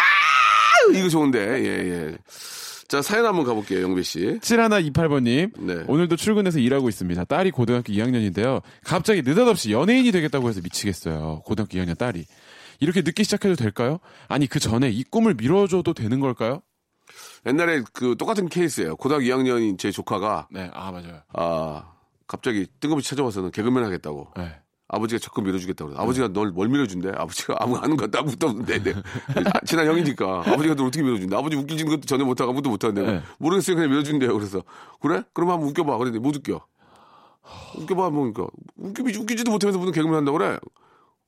이거 0.95 1.09
좋은데. 1.09 1.39
예, 1.39 1.65
예. 1.89 2.17
자, 2.87 3.01
사연 3.01 3.25
한번 3.25 3.43
가볼게요, 3.43 3.81
영배 3.81 4.01
씨. 4.01 4.39
7128번님. 4.39 5.51
네. 5.59 5.83
오늘도 5.87 6.15
출근해서 6.15 6.59
일하고 6.59 6.87
있습니다. 6.87 7.25
딸이 7.25 7.51
고등학교 7.51 7.91
2학년인데요. 7.91 8.61
갑자기 8.83 9.21
느닷없이 9.23 9.73
연예인이 9.73 10.11
되겠다고 10.13 10.47
해서 10.47 10.61
미치겠어요. 10.63 11.41
고등학교 11.45 11.77
2학년 11.77 11.97
딸이. 11.97 12.25
이렇게 12.79 13.01
늦게 13.01 13.23
시작해도 13.23 13.55
될까요? 13.55 13.99
아니, 14.29 14.47
그 14.47 14.59
전에 14.59 14.89
이 14.89 15.03
꿈을 15.03 15.33
밀어줘도 15.33 15.93
되는 15.93 16.21
걸까요? 16.21 16.61
옛날에 17.45 17.83
그 17.91 18.15
똑같은 18.17 18.47
케이스예요. 18.47 18.95
고등학교 18.95 19.25
2학년인 19.25 19.77
제 19.77 19.91
조카가 19.91 20.47
네, 20.51 20.69
아, 20.73 20.91
맞아요. 20.91 21.21
아, 21.33 21.91
갑자기 22.25 22.67
뜬금없이 22.79 23.09
찾아와서는 23.09 23.51
개그맨 23.51 23.83
하겠다고. 23.83 24.29
네. 24.37 24.55
아버지가 24.89 25.19
적금 25.19 25.43
밀어주겠다고 25.43 25.91
그래. 25.91 26.01
아버지가 26.01 26.29
널 26.29 26.51
뭘 26.51 26.69
밀어준대? 26.69 27.11
아버지가 27.15 27.55
아무 27.59 27.75
아는 27.77 27.97
것도 27.97 28.19
아무것도 28.19 28.47
없는데. 28.47 28.83
네. 28.83 28.93
아, 29.53 29.59
친한 29.65 29.85
형이니까. 29.87 30.43
아버지가 30.45 30.75
널 30.75 30.87
어떻게 30.87 31.03
밀어준대? 31.03 31.35
아버지 31.35 31.55
웃기지는 31.57 31.91
것도 31.91 32.01
전혀 32.01 32.23
못하고 32.23 32.51
아무것도 32.51 32.69
못하는데. 32.69 33.11
네. 33.11 33.21
모르겠어요. 33.37 33.75
그냥 33.75 33.91
밀어준대요. 33.91 34.33
그래서. 34.33 34.63
그래? 35.01 35.23
그럼 35.33 35.51
한번 35.51 35.69
웃겨봐. 35.69 35.97
그랬는데 35.97 36.19
못 36.25 36.35
웃겨. 36.37 36.65
웃겨봐. 37.77 38.09
뭐니까. 38.11 38.47
웃기지, 38.77 39.19
웃기지도 39.19 39.51
못하면서 39.51 39.77
무슨 39.77 39.91
개그맨 39.91 40.15
한다고 40.15 40.37
그래? 40.37 40.57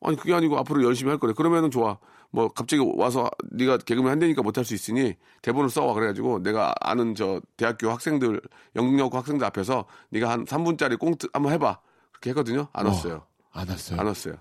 아니, 0.02 0.15
그게 0.15 0.34
아니고 0.34 0.58
앞으로 0.60 0.84
열심히 0.84 1.10
할 1.10 1.19
거래. 1.19 1.34
그러면은 1.34 1.69
좋아. 1.69 1.98
뭐 2.32 2.48
갑자기 2.50 2.82
와서 2.95 3.30
네가 3.52 3.80
개그맨 3.80 4.12
한다니까 4.12 4.43
못할 4.43 4.63
수 4.63 4.74
있으니 4.76 5.15
대본을 5.41 5.69
써와 5.69 5.93
그래가지고 5.95 6.43
내가 6.43 6.74
아는 6.80 7.15
저 7.15 7.41
대학교 7.58 7.89
학생들 7.89 8.39
영국여고 8.76 9.17
학생들 9.17 9.45
앞에서 9.48 9.86
네가 10.12 10.30
한 10.30 10.45
3분짜리 10.45 11.00
꽁트 11.00 11.28
한번 11.34 11.54
해봐 11.54 11.80
그렇게 12.12 12.30
했거든요 12.30 12.67
안 12.72 12.86
왔어요 12.86 13.24
안 13.51 13.67
왔어요. 13.67 13.99
안 13.99 14.05
왔어요 14.07 14.35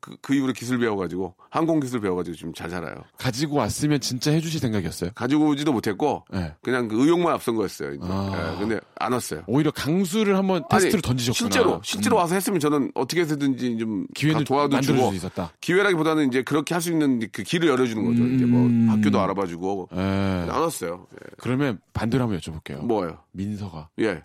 그, 0.00 0.16
그 0.22 0.32
이후로 0.32 0.52
기술 0.52 0.78
배워가지고 0.78 1.34
항공 1.50 1.80
기술 1.80 2.00
배워가지고 2.00 2.36
지금 2.36 2.52
잘 2.54 2.70
살아요 2.70 2.94
가지고 3.18 3.56
왔으면 3.56 3.98
진짜 4.00 4.30
해주실 4.30 4.60
생각이었어요. 4.60 5.10
가지고 5.16 5.48
오지도 5.48 5.72
못했고 5.72 6.24
네. 6.32 6.54
그냥 6.62 6.86
그 6.86 7.02
의욕만 7.04 7.34
앞선 7.34 7.56
거였어요 7.56 7.94
이제. 7.94 8.06
아. 8.08 8.52
예, 8.54 8.58
근데 8.60 8.80
안 9.00 9.12
왔어요 9.12 9.42
오히려 9.48 9.72
강수를 9.72 10.36
한번 10.36 10.62
테스트로 10.70 11.02
던지셨구나. 11.02 11.34
실제로 11.50 11.80
실제로 11.82 12.16
음. 12.16 12.18
와서 12.18 12.34
했으면 12.36 12.60
저는 12.60 12.92
어떻게 12.94 13.22
해서든지 13.22 13.76
좀 13.78 14.06
기회는 14.14 14.44
도와도 14.44 14.80
주고 14.82 15.10
수 15.10 15.16
있었다. 15.16 15.52
기회라기보다는 15.60 16.28
이제 16.28 16.42
그렇게 16.42 16.74
할 16.74 16.80
수 16.80 16.92
있는 16.92 17.18
그 17.32 17.42
길을 17.42 17.68
열어주는 17.68 18.04
거죠 18.04 18.24
이제 18.24 18.44
음. 18.44 18.86
뭐 18.86 18.94
학교도 18.94 19.20
알아봐주고 19.20 19.88
예. 19.94 19.98
안 19.98 20.48
왔어요 20.48 21.08
예. 21.14 21.26
그러면 21.38 21.80
반대로 21.92 22.22
한번 22.22 22.38
여쭤볼게요. 22.38 22.84
뭐예요 22.84 23.18
민서가 23.32 23.88
예 23.98 24.22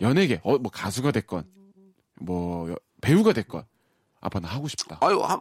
연예계 0.00 0.40
어, 0.44 0.56
뭐 0.56 0.70
가수가 0.72 1.10
됐건 1.12 1.44
뭐 2.22 2.70
여- 2.70 2.76
배우가 3.10 3.32
됐건 3.32 3.64
아빠 4.20 4.38
나 4.38 4.46
하고 4.48 4.68
싶다. 4.68 4.98
아유 5.00 5.18
한- 5.24 5.40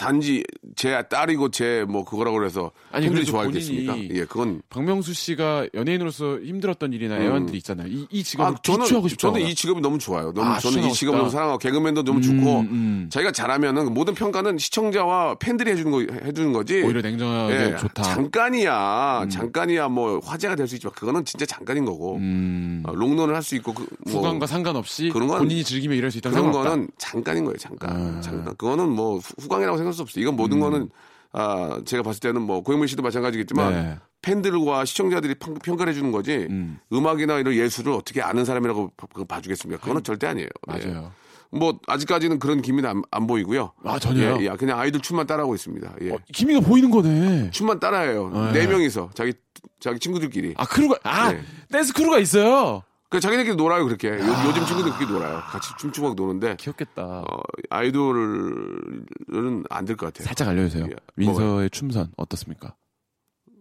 단지 0.00 0.42
제 0.76 1.02
딸이고 1.10 1.50
제 1.50 1.84
뭐 1.86 2.04
그거라고 2.04 2.38
그래서 2.38 2.70
아니, 2.90 3.06
팬들이 3.06 3.26
좋아하겠습니까? 3.26 3.98
예, 4.14 4.24
그건 4.24 4.62
박명수 4.70 5.12
씨가 5.12 5.68
연예인으로서 5.74 6.38
힘들었던 6.40 6.92
일이나 6.94 7.18
애환들이 7.20 7.58
있잖아요. 7.58 7.86
이, 7.88 8.06
이 8.10 8.22
직업을 8.22 8.52
음. 8.52 8.54
아, 8.54 8.58
저는 8.62 8.84
비추하고 8.84 9.08
싶다. 9.08 9.20
저는 9.28 9.40
이 9.46 9.54
직업이 9.54 9.80
너무 9.80 9.98
좋아요. 9.98 10.32
너무 10.32 10.48
아, 10.48 10.58
저는 10.58 10.84
이 10.84 10.92
직업을 10.92 11.18
너무. 11.18 11.30
사랑하고 11.30 11.58
개그맨도 11.58 12.02
너무 12.04 12.20
좋고 12.22 12.60
음. 12.60 13.08
자기가 13.12 13.32
잘하면은 13.32 13.92
모든 13.92 14.14
평가는 14.14 14.56
시청자와 14.58 15.36
팬들이 15.36 15.70
해주는 15.72 15.90
거 15.90 16.00
해주는 16.24 16.52
거지. 16.52 16.82
오히려 16.82 17.02
냉정하게 17.02 17.54
예, 17.54 17.76
좋다. 17.76 18.02
잠깐이야, 18.02 19.26
잠깐이야 19.30 19.88
뭐 19.88 20.18
화제가 20.24 20.56
될 20.56 20.66
수 20.70 20.76
있지만 20.76 20.92
그거는 20.94 21.24
진짜 21.24 21.44
잠깐인 21.46 21.84
거고 21.84 22.16
음, 22.16 22.82
어, 22.86 22.92
롱런을 22.94 23.34
할 23.34 23.42
수 23.42 23.56
있고 23.56 23.72
그, 23.74 23.86
뭐 24.06 24.16
후광과 24.20 24.46
상관없이 24.46 25.08
그런 25.12 25.26
건- 25.26 25.38
본인이 25.38 25.64
즐기며 25.64 25.94
일할 25.94 26.10
수 26.10 26.18
있다는 26.18 26.38
그런. 26.38 26.52
거는 26.52 26.88
잠깐인 26.98 27.44
거예요, 27.44 27.56
잠깐. 27.56 27.90
아. 28.18 28.20
잠깐. 28.20 28.54
그거는 28.56 28.88
뭐 28.90 29.16
후- 29.16 29.34
후광이라고 29.40 29.76
생각 29.78 29.89
할 29.90 29.94
수 29.94 30.02
없어요. 30.02 30.22
이건 30.22 30.36
모든 30.36 30.60
거는 30.60 30.88
아, 31.32 31.80
제가 31.84 32.02
봤을 32.02 32.20
때는 32.20 32.42
뭐 32.42 32.62
고영민 32.62 32.86
씨도 32.88 33.02
마찬가지겠지만 33.02 33.72
네. 33.72 33.98
팬들과 34.22 34.84
시청자들이 34.84 35.34
평, 35.36 35.54
평가를 35.54 35.92
해주는 35.92 36.10
거지 36.12 36.46
음. 36.50 36.78
음. 36.92 37.06
악이나 37.06 37.38
이런 37.38 37.54
예술을 37.54 37.92
어떻게 37.92 38.20
아는 38.22 38.44
사람이라고 38.44 38.92
봐- 38.96 39.06
봐주겠습니까? 39.28 39.80
그거는 39.80 40.02
절대 40.02 40.26
아니에요. 40.26 40.48
예. 40.74 40.86
맞아요. 40.88 41.12
뭐 41.52 41.78
아직까지는 41.88 42.38
그런 42.38 42.62
기미는 42.62 42.88
안, 42.88 43.02
안 43.10 43.26
보이고요. 43.26 43.72
아, 43.84 43.98
전혀요? 43.98 44.36
예, 44.40 44.44
예. 44.44 44.48
그냥 44.56 44.78
아이들 44.78 45.00
춤만 45.00 45.26
따라하고 45.26 45.54
있습니다. 45.54 45.94
예. 46.02 46.10
어, 46.12 46.18
기미가 46.32 46.60
보이는 46.60 46.90
거네. 46.90 47.50
춤만 47.50 47.80
따라해요. 47.80 48.30
네. 48.30 48.52
네 48.52 48.66
명이서 48.68 49.10
자기 49.14 49.32
자기 49.80 49.98
친구들끼리. 49.98 50.54
아 50.56 50.64
crew가 50.66 50.96
아 51.02 51.32
네. 51.32 51.40
댄스 51.72 51.92
crew가 51.92 52.18
있어요. 52.18 52.82
그 53.10 53.18
자기네끼리 53.20 53.56
놀아요 53.56 53.84
그렇게. 53.84 54.08
요, 54.08 54.52
즘 54.54 54.64
친구들 54.66 54.92
그렇게 54.92 55.12
놀아요. 55.12 55.40
같이 55.40 55.68
춤추고 55.78 56.08
막 56.08 56.16
노는데 56.16 56.56
귀엽겠다. 56.56 57.02
어, 57.02 57.42
아이돌은 57.68 59.64
안 59.68 59.84
될 59.84 59.96
것 59.96 60.06
같아요. 60.06 60.26
살짝 60.26 60.48
알려주세요. 60.48 60.86
예. 60.90 60.94
민서의 61.16 61.70
춤선 61.70 62.12
어떻습니까? 62.16 62.74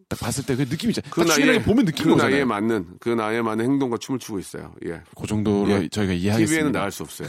딱 0.08 0.20
봤을 0.20 0.46
때 0.46 0.56
그 0.56 0.66
느낌 0.68 0.90
있잖아요. 0.92 1.12
그딱 1.12 1.40
나이에 1.40 1.62
보면 1.64 1.86
느낌이 1.86 2.10
그 2.10 2.14
오잖아요. 2.16 2.32
나이에 2.32 2.46
맞는 2.46 2.88
그 3.00 3.10
나이에 3.10 3.42
맞는 3.42 3.66
행동과 3.66 3.98
춤을 3.98 4.20
추고 4.20 4.40
있어요. 4.40 4.74
예. 4.86 5.02
그 5.20 5.28
정도로 5.28 5.70
예. 5.72 5.88
저희가 5.90 6.14
이해하겠습니다. 6.14 6.48
TV에는 6.56 6.72
나갈 6.72 6.92
수 6.92 7.04
없어요. 7.04 7.28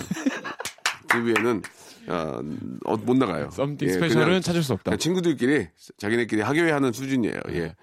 TV에는 1.11 1.62
어, 2.09 2.40
어, 2.85 2.96
못 2.96 3.16
나가요. 3.16 3.50
Something 3.51 3.88
예, 3.88 3.92
special은 3.92 4.40
찾을 4.40 4.62
수 4.62 4.72
없다. 4.72 4.96
친구들끼리 4.96 5.68
자기네끼리 5.98 6.40
하교회 6.42 6.70
하는 6.70 6.92
수준이에요. 6.92 7.40
예. 7.50 7.74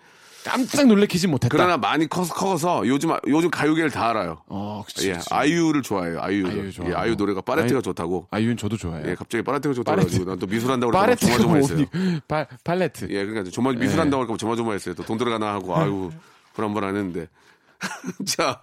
깜짝 0.47 0.87
놀래키지 0.87 1.27
못했다. 1.27 1.49
그러나 1.55 1.77
많이 1.77 2.07
커서 2.07 2.33
커서 2.33 2.87
요즘 2.87 3.09
요즘 3.27 3.49
가요계를 3.51 3.91
다 3.91 4.09
알아요. 4.09 4.41
어, 4.47 4.83
그치, 4.85 5.09
예, 5.09 5.13
그치. 5.13 5.27
아이유를 5.33 5.81
좋아해요. 5.81 6.21
아이유를. 6.21 6.51
아이유 6.51 6.67
예, 6.67 6.71
좋아하고. 6.71 6.97
아이유 6.97 7.15
노래가 7.15 7.41
빠레트가 7.41 7.77
아이- 7.79 7.83
좋다고. 7.83 8.27
아이유는 8.31 8.57
저도 8.57 8.77
좋아해요. 8.77 9.07
예, 9.09 9.15
갑자기 9.15 9.43
빠레트가 9.43 9.73
좋다고. 9.73 9.99
해가지고 10.01 10.25
난 10.25 10.39
또 10.39 10.45
미술한다고 10.47 10.91
파레트가 10.91 11.31
조마조마했어요. 11.37 11.85
뭐니? 11.93 12.21
파, 12.27 12.45
팔레트. 12.63 13.07
예, 13.09 13.25
그러니까 13.25 13.49
조마 13.51 13.71
미술한다고 13.73 14.23
그러니까 14.25 14.37
조마조마했어요. 14.37 14.95
또 14.95 15.03
돈 15.03 15.17
들어가나 15.17 15.53
하고 15.53 15.75
아유 15.77 16.11
불안불안했는데. 16.55 17.27
자, 18.25 18.61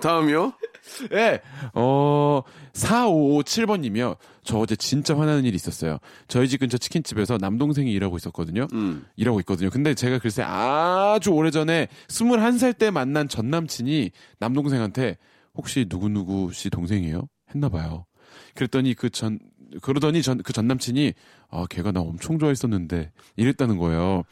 다음이요. 0.00 0.52
예. 1.12 1.40
어, 1.74 2.42
4557번 2.72 3.80
님이요. 3.80 4.16
저 4.42 4.58
어제 4.58 4.76
진짜 4.76 5.16
화나는 5.16 5.44
일이 5.44 5.54
있었어요. 5.56 5.98
저희 6.28 6.48
집 6.48 6.58
근처 6.60 6.78
치킨집에서 6.78 7.38
남동생이 7.40 7.92
일하고 7.92 8.16
있었거든요. 8.16 8.66
음. 8.72 9.04
일하고 9.16 9.40
있거든요. 9.40 9.70
근데 9.70 9.94
제가 9.94 10.18
글쎄 10.18 10.42
아주 10.42 11.30
오래전에 11.30 11.88
21살 12.08 12.76
때 12.78 12.90
만난 12.90 13.28
전 13.28 13.50
남친이 13.50 14.10
남동생한테 14.38 15.16
혹시 15.54 15.86
누구누구 15.88 16.52
씨 16.52 16.70
동생이에요? 16.70 17.28
했나 17.54 17.68
봐요. 17.68 18.06
그랬더니 18.54 18.94
그 18.94 19.10
전, 19.10 19.38
그러더니 19.82 20.22
전, 20.22 20.38
그 20.42 20.52
전 20.52 20.66
남친이 20.66 21.12
아, 21.50 21.66
걔가 21.68 21.92
나 21.92 22.00
엄청 22.00 22.38
좋아했었는데 22.38 23.10
이랬다는 23.36 23.76
거예요. 23.76 24.22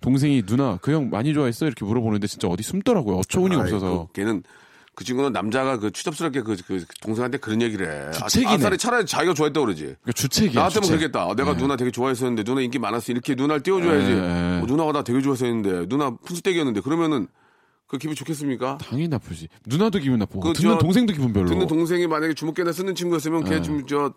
동생이 0.00 0.42
누나 0.42 0.78
그 0.78 0.90
형 0.92 1.10
많이 1.10 1.32
좋아했어? 1.32 1.66
이렇게 1.66 1.84
물어보는데 1.84 2.26
진짜 2.26 2.48
어디 2.48 2.62
숨더라고요. 2.62 3.16
어처구니 3.18 3.54
없어서. 3.54 4.08
그, 4.12 4.12
걔는 4.20 4.42
그 4.94 5.04
친구는 5.04 5.32
남자가 5.32 5.78
그 5.78 5.90
추잡스럽게 5.90 6.42
그, 6.42 6.54
그 6.66 6.84
동생한테 7.00 7.38
그런 7.38 7.62
얘기를 7.62 7.90
해. 7.90 8.08
아, 8.08 8.26
주책이네. 8.26 8.52
아싸리 8.52 8.76
차라리 8.76 9.06
자기가 9.06 9.32
좋아했다고 9.32 9.64
그러지. 9.66 9.82
그러니까 9.84 10.12
주책이야. 10.12 10.52
나한테면 10.60 10.82
주책. 10.84 10.98
그러겠다. 10.98 11.22
아, 11.30 11.34
내가 11.34 11.52
네. 11.52 11.58
누나 11.62 11.76
되게 11.76 11.90
좋아했었는데 11.90 12.44
누나 12.44 12.60
인기 12.60 12.78
많았어. 12.78 13.10
이렇게 13.12 13.34
누나를 13.34 13.62
띄워줘야지. 13.62 14.10
네. 14.12 14.60
어, 14.62 14.64
누나가 14.66 14.92
나 14.92 15.02
되게 15.02 15.22
좋아했었는데 15.22 15.88
누나 15.88 16.14
푼수댁이었는데 16.26 16.80
그러면은 16.82 17.26
그 17.86 17.96
기분 17.98 18.14
좋겠습니까? 18.16 18.78
당연히 18.82 19.08
나쁘지. 19.08 19.48
누나도 19.66 19.98
기분 19.98 20.18
나쁘고 20.18 20.40
그 20.40 20.52
듣는 20.52 20.72
저- 20.74 20.78
동생도 20.78 21.12
기분 21.14 21.32
별로. 21.32 21.46
듣는 21.46 21.66
동생이 21.66 22.06
만약에 22.06 22.34
주먹개나 22.34 22.72
쓰는 22.72 22.94
친구였으면 22.94 23.44
걔 23.44 23.50
네. 23.56 23.62
좀저 23.62 24.12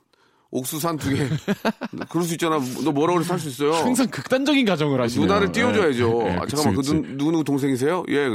옥수수 0.52 0.88
한두 0.88 1.10
개. 1.10 1.28
그럴 2.10 2.24
수 2.26 2.34
있잖아. 2.34 2.60
너 2.84 2.92
뭐라 2.92 3.14
그래서 3.14 3.30
살 3.30 3.40
수 3.40 3.48
있어요. 3.50 3.74
항상 3.74 4.08
극단적인 4.08 4.66
가정을 4.66 5.02
하시네요. 5.02 5.26
누나를 5.28 5.52
띄워줘야죠. 5.52 6.08
네. 6.20 6.24
네, 6.26 6.36
아, 6.38 6.46
잠깐만, 6.46 6.76
그치. 6.76 6.92
그 6.92 6.96
누, 7.18 7.32
누구 7.32 7.44
동생이세요? 7.44 8.04
예. 8.10 8.30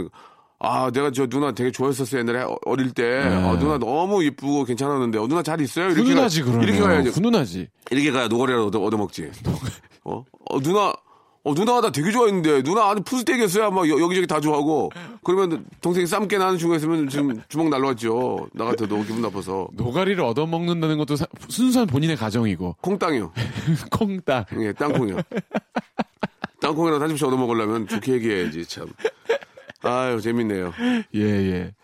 아, 0.63 0.91
내가 0.93 1.11
저 1.11 1.27
누나 1.27 1.53
되게 1.53 1.71
좋아했었어요. 1.73 2.21
옛날에 2.21 2.43
어- 2.43 2.57
어릴 2.67 2.91
때. 2.93 3.03
네. 3.25 3.35
어, 3.45 3.59
누나 3.59 3.79
너무 3.79 4.23
예쁘고 4.25 4.65
괜찮았는데. 4.65 5.19
어, 5.19 5.27
누나 5.27 5.43
잘 5.43 5.61
있어요? 5.63 5.87
이렇게 5.87 6.03
가- 6.15 6.29
그러면. 6.29 6.63
이렇게 6.63 6.81
가야지. 6.81 7.09
훈훈하지. 7.09 7.69
이렇게 7.91 8.11
가야 8.13 8.29
노가리라도 8.29 8.67
얻어, 8.67 8.79
얻어먹지. 8.83 9.31
어? 10.05 10.23
어, 10.51 10.61
누나, 10.61 10.93
어, 11.45 11.55
누나가 11.55 11.81
나 11.81 11.91
되게 11.91 12.11
좋아했는데, 12.13 12.63
누나 12.63 12.91
아주 12.91 13.01
푸스tek이었어요. 13.03 13.71
막 13.71 13.89
여- 13.89 13.99
여기저기 14.01 14.27
다 14.27 14.39
좋아하고. 14.39 14.91
그러면 15.25 15.65
동생이 15.81 16.07
쌈깨 16.07 16.37
나는 16.37 16.59
중에 16.59 16.77
있으면 16.77 17.09
지금 17.09 17.41
주먹 17.49 17.71
날라왔죠. 17.71 18.49
나 18.53 18.67
같아도 18.67 18.99
기분 19.03 19.23
나빠서. 19.23 19.67
노가리를 19.73 20.23
얻어먹는다는 20.23 20.99
것도 20.99 21.17
사- 21.17 21.27
순수한 21.49 21.87
본인의 21.87 22.17
가정이고 22.17 22.77
콩땅이요. 22.83 23.33
콩딱. 23.93 24.49
예, 24.61 24.75
땅콩이요. 24.75 25.17
땅콩이라도 26.61 27.03
한 27.03 27.09
집씩 27.09 27.27
얻어먹으려면 27.29 27.89
좋게 27.89 28.13
얘기해야지, 28.13 28.67
참. 28.67 28.87
아유, 29.83 30.21
재밌네요. 30.21 30.73
예 31.15 31.21
예. 31.21 31.75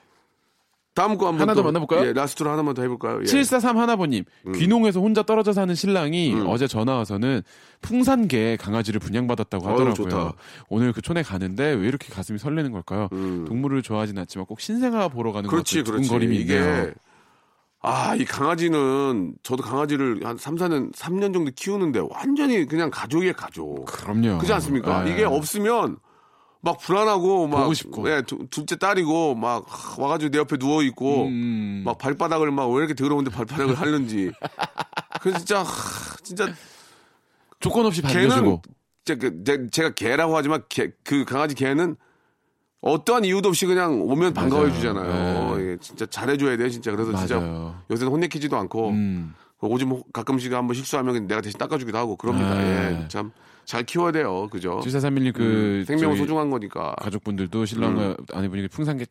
다음 0.94 1.18
거 1.18 1.26
한번 1.26 1.42
하나 1.42 1.52
또- 1.52 1.61
더 1.61 1.64
만나볼까요? 1.66 2.06
예, 2.09 2.12
라스트로 2.14 2.50
하나만 2.50 2.72
더 2.72 2.80
해볼까요? 2.80 3.20
예. 3.20 3.26
743 3.26 3.76
하나버님 3.76 4.24
음. 4.46 4.52
귀농에서 4.52 5.00
혼자 5.00 5.22
떨어져 5.22 5.52
사는 5.52 5.74
신랑이 5.74 6.42
어제 6.46 6.66
전화 6.66 6.94
와서는 6.96 7.42
풍산개 7.82 8.56
강아지를 8.59 8.98
분양받았다고 9.00 9.66
하더라고요. 9.68 9.92
좋다. 9.94 10.32
오늘 10.70 10.94
그 10.94 11.02
촌에 11.02 11.22
가는데 11.22 11.72
왜 11.72 11.87
이렇게 11.87 12.09
가슴이 12.11 12.38
설레는 12.38 12.72
걸까요? 12.72 13.09
동물을 13.11 13.82
좋아하진 13.82 14.16
않지만 14.16 14.46
꼭 14.46 14.59
신생아 14.61 15.09
보러 15.09 15.32
가는 15.32 15.48
음. 15.48 15.50
그렇지, 15.50 15.76
것 15.76 15.80
같은 15.85 15.92
그렇지. 15.92 16.09
두근거림이 16.09 16.37
이게, 16.37 16.54
있네요. 16.56 16.92
아, 17.82 18.16
이 18.16 18.24
강아지는, 18.24 19.35
저도 19.42 19.62
강아지를 19.62 20.20
한 20.24 20.37
3, 20.38 20.56
4년, 20.56 20.92
3년 20.94 21.32
정도 21.35 21.50
키우는데 21.54 22.00
완전히 22.11 22.64
그냥 22.66 22.90
가족이에요, 22.90 23.35
가족. 23.35 23.85
그럼요. 23.85 24.38
그렇지 24.38 24.52
않습니까? 24.54 25.06
예. 25.06 25.12
이게 25.12 25.24
없으면 25.24 25.98
막 26.66 26.79
불안하고 26.79 27.46
막 27.46 27.61
보고 27.62 27.74
싶고. 27.74 28.11
예, 28.11 28.22
두- 28.22 28.44
둘째 28.50 28.74
딸이고 28.76 29.37
막 29.37 29.64
하, 29.68 30.02
와가지고 30.02 30.31
내 30.33 30.38
옆에 30.38 30.57
누워 30.59 30.83
있고 30.83 31.26
음. 31.26 31.83
막 31.85 31.96
발바닥을 31.96 32.50
막 32.50 32.66
왜 32.66 32.79
이렇게 32.81 32.94
더러운데 32.94 33.31
발바닥을 33.31 33.76
하는지. 33.76 34.33
그래서 35.20 35.38
진짜 35.38 35.62
하, 35.62 36.16
진짜 36.24 36.48
조건 37.61 37.87
없이 37.87 38.02
반겨주고 38.02 38.62
진짜 39.05 39.20
그, 39.20 39.44
제- 39.44 39.66
제가 39.70 39.90
개라고 39.94 40.37
하지만 40.37 40.62
개, 40.68 40.90
그 41.05 41.24
강아지 41.24 41.55
개는 41.55 41.96
어떠한 42.81 43.24
이유도 43.24 43.48
없이 43.48 43.64
그냥 43.66 44.02
오면 44.02 44.35
반가워해 44.35 44.72
주잖아요. 44.72 45.57
네. 45.57 45.62
예, 45.72 45.76
진짜 45.81 46.05
잘해줘야 46.07 46.57
돼 46.57 46.68
진짜. 46.68 46.90
그래서 46.90 47.16
진짜 47.16 47.38
맞아요. 47.38 47.81
요새는 47.92 48.12
혼내키지도 48.12 48.57
않고 48.57 48.88
음. 48.90 49.35
오줌 49.61 50.02
가끔씩 50.12 50.52
한번 50.52 50.74
실수하면 50.74 51.26
내가 51.29 51.40
대신 51.40 51.59
닦아주기도 51.59 51.96
하고 51.96 52.16
그럽니다. 52.16 52.55
네. 52.55 53.02
예, 53.05 53.09
참 53.09 53.31
잘 53.66 53.83
키워야 53.85 54.12
돼요. 54.12 54.48
그죠? 54.50 54.81
7431님 54.83 55.35
그 55.35 55.42
음, 55.81 55.85
생명은 55.85 56.14
저희 56.16 56.18
소중한 56.22 56.50
거니까. 56.50 56.94
가족분들도 56.98 57.64
신랑과 57.66 58.16
아내분이 58.33 58.68
풍산개 58.68 59.05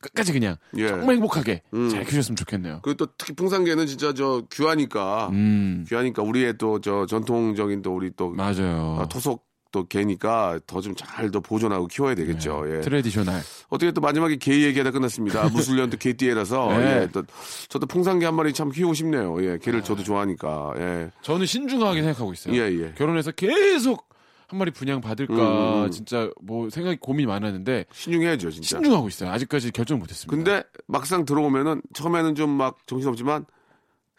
끝까지 0.00 0.32
그냥 0.32 0.56
예. 0.76 0.88
정말 0.88 1.14
행복하게 1.14 1.62
음. 1.74 1.88
잘 1.88 2.02
키우셨으면 2.04 2.34
좋겠네요. 2.36 2.80
그리고 2.82 2.96
또 2.96 3.12
특히 3.16 3.34
풍산개는 3.34 3.86
진짜 3.86 4.12
저 4.12 4.42
귀하니까 4.52 5.28
음. 5.30 5.84
귀하니까 5.88 6.22
우리의 6.22 6.58
또 6.58 6.80
저 6.80 7.06
전통적인 7.06 7.82
또 7.82 7.94
우리 7.94 8.10
또 8.16 8.30
맞아요. 8.30 8.96
아, 9.00 9.06
토속 9.06 9.46
또 9.72 9.84
개니까 9.86 10.60
더 10.66 10.80
좀 10.80 10.94
잘 10.94 11.30
더 11.32 11.40
보존하고 11.40 11.86
키워야 11.88 12.14
되겠죠. 12.14 12.64
예. 12.68 12.80
Traditional. 12.82 13.40
어떻게 13.70 13.90
또 13.90 14.00
마지막에 14.00 14.36
개 14.36 14.62
얘기하다 14.62 14.90
끝났습니다. 14.92 15.48
무술년 15.50 15.90
또 15.90 15.96
개띠 15.96 16.27
해라서 16.27 16.68
네. 16.78 17.02
예, 17.02 17.08
또 17.10 17.22
저도 17.68 17.86
풍산개 17.86 18.24
한 18.26 18.34
마리 18.34 18.52
참 18.52 18.70
키우고 18.70 18.94
싶네요. 18.94 19.42
예, 19.44 19.58
개를 19.58 19.82
저도 19.82 20.02
좋아하니까. 20.04 20.74
예. 20.76 21.10
저는 21.22 21.46
신중하게 21.46 22.02
생각하고 22.02 22.32
있어요. 22.34 22.54
예, 22.54 22.70
예. 22.70 22.92
결혼해서 22.96 23.32
계속 23.32 24.06
한 24.48 24.58
마리 24.58 24.70
분양 24.70 25.00
받을까 25.00 25.32
음, 25.34 25.84
음. 25.86 25.90
진짜 25.90 26.30
뭐 26.42 26.68
생각이 26.68 26.98
고민이 27.00 27.26
많았는데 27.26 27.86
신중해야죠, 27.92 28.50
진짜. 28.50 28.76
신중하고 28.76 29.08
있어요. 29.08 29.30
아직까지 29.30 29.70
결정 29.72 29.98
못했습니다. 29.98 30.30
근데 30.36 30.62
막상 30.86 31.24
들어오면은 31.24 31.80
처음에는 31.94 32.34
좀 32.34 32.50
막 32.58 32.76
정신없지만 32.86 33.46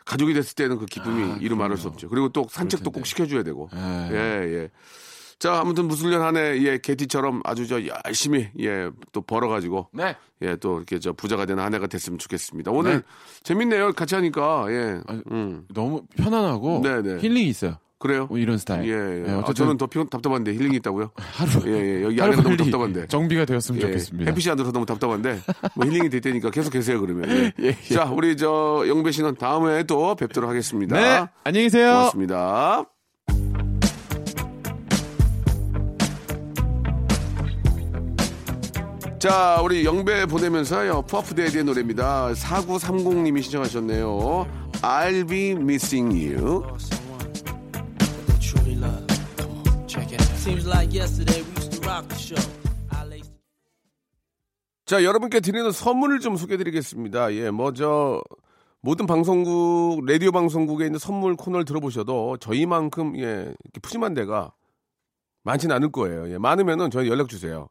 가족이 0.06 0.34
됐을 0.34 0.56
때는 0.56 0.80
그 0.80 0.86
기쁨이 0.86 1.32
아, 1.32 1.38
이루 1.40 1.56
말할 1.56 1.78
수. 1.78 1.88
없죠. 1.88 2.10
그리고 2.10 2.28
또 2.30 2.46
산책도 2.50 2.86
텐데. 2.86 3.00
꼭 3.00 3.06
시켜줘야 3.06 3.44
되고. 3.44 3.70
예. 3.76 4.10
예, 4.12 4.18
예. 4.64 4.70
자, 5.44 5.60
아무튼 5.60 5.90
무술년 5.90 6.22
한 6.22 6.38
해, 6.38 6.58
예, 6.62 6.78
개띠처럼 6.78 7.42
아주 7.44 7.68
저 7.68 7.82
열심히, 8.06 8.48
예, 8.62 8.90
또 9.12 9.20
벌어 9.20 9.50
가지고, 9.50 9.90
네. 9.92 10.16
예, 10.42 10.56
또 10.56 10.78
이렇게 10.78 11.00
저 11.00 11.12
부자가 11.12 11.46
되는 11.46 11.62
한 11.62 11.74
해가 11.74 11.88
됐으면 11.88 12.18
좋겠습니다. 12.18 12.72
오늘 12.72 12.94
네. 12.94 13.02
재밌네요. 13.44 13.92
같이 13.92 14.16
하니까, 14.16 14.68
예. 14.70 15.02
아니, 15.06 15.22
음. 15.32 15.66
너무 15.74 16.04
편안하고 16.16 16.80
네, 16.82 17.02
네. 17.02 17.20
힐링이 17.20 17.50
있어요. 17.50 17.76
그래요? 18.00 18.28
뭐 18.28 18.38
이런 18.38 18.58
스타일. 18.58 18.88
예, 18.90 19.28
예. 19.28 19.32
아, 19.32 19.40
어쨌든 19.40 19.66
저는 19.66 19.78
더 19.78 19.88
피, 19.88 20.00
답답한데 20.10 20.54
힐링이 20.54 20.78
있다고요? 20.78 21.12
하루 21.18 21.52
예, 21.66 22.00
예. 22.00 22.04
여기 22.04 22.22
안에가 22.22 22.42
너무 22.42 22.56
답답한데. 22.56 23.08
정비가 23.08 23.44
되었으면 23.44 23.82
예, 23.82 23.88
좋겠습니다. 23.88 24.32
햇빛이 24.32 24.50
안 24.50 24.56
들어서 24.56 24.72
너무 24.72 24.86
답답한데 24.86 25.42
뭐 25.76 25.86
힐링이 25.86 26.10
될 26.10 26.22
테니까 26.22 26.52
계속 26.52 26.72
계세요 26.72 27.02
그러면. 27.02 27.30
예. 27.30 27.52
예, 27.60 27.78
예. 27.90 27.94
자, 27.94 28.06
우리 28.06 28.38
저 28.38 28.86
영배 28.88 29.12
씨는 29.12 29.36
다음에 29.36 29.84
또 29.84 30.16
뵙도록 30.16 30.50
하겠습니다. 30.50 30.96
네. 30.96 31.28
안녕히 31.44 31.66
계세요. 31.66 31.92
고맙습니다. 31.92 32.86
자, 39.24 39.62
우리 39.64 39.86
영배 39.86 40.26
보내면서요. 40.26 41.04
푸아프데이의 41.04 41.64
노래입니다. 41.64 42.34
4930님이 42.34 43.42
신청하셨네요. 43.42 44.46
I'll 44.82 45.30
be 45.30 45.52
missing 45.52 46.36
you. 46.36 46.62
자, 54.86 55.04
여러분께 55.06 55.40
드리는 55.40 55.72
선물을 55.72 56.20
좀 56.20 56.36
소개해 56.36 56.58
드리겠습니다. 56.58 57.34
예, 57.36 57.50
뭐, 57.50 57.72
저, 57.72 58.22
모든 58.82 59.08
방송국, 59.08 60.04
라디오 60.06 60.34
방송국에 60.34 60.84
있는 60.84 61.00
선물 61.00 61.38
코너를 61.38 61.64
들어보셔도 61.64 62.36
저희만큼, 62.42 63.18
예, 63.20 63.54
푸짐한 63.82 64.16
데가 64.16 64.52
많지는 65.44 65.74
않을 65.78 65.94
거예요. 65.94 66.30
예, 66.30 66.38
많으면은 66.38 66.92
저희 66.92 67.08
연락 67.08 67.30
주세요. 67.30 67.70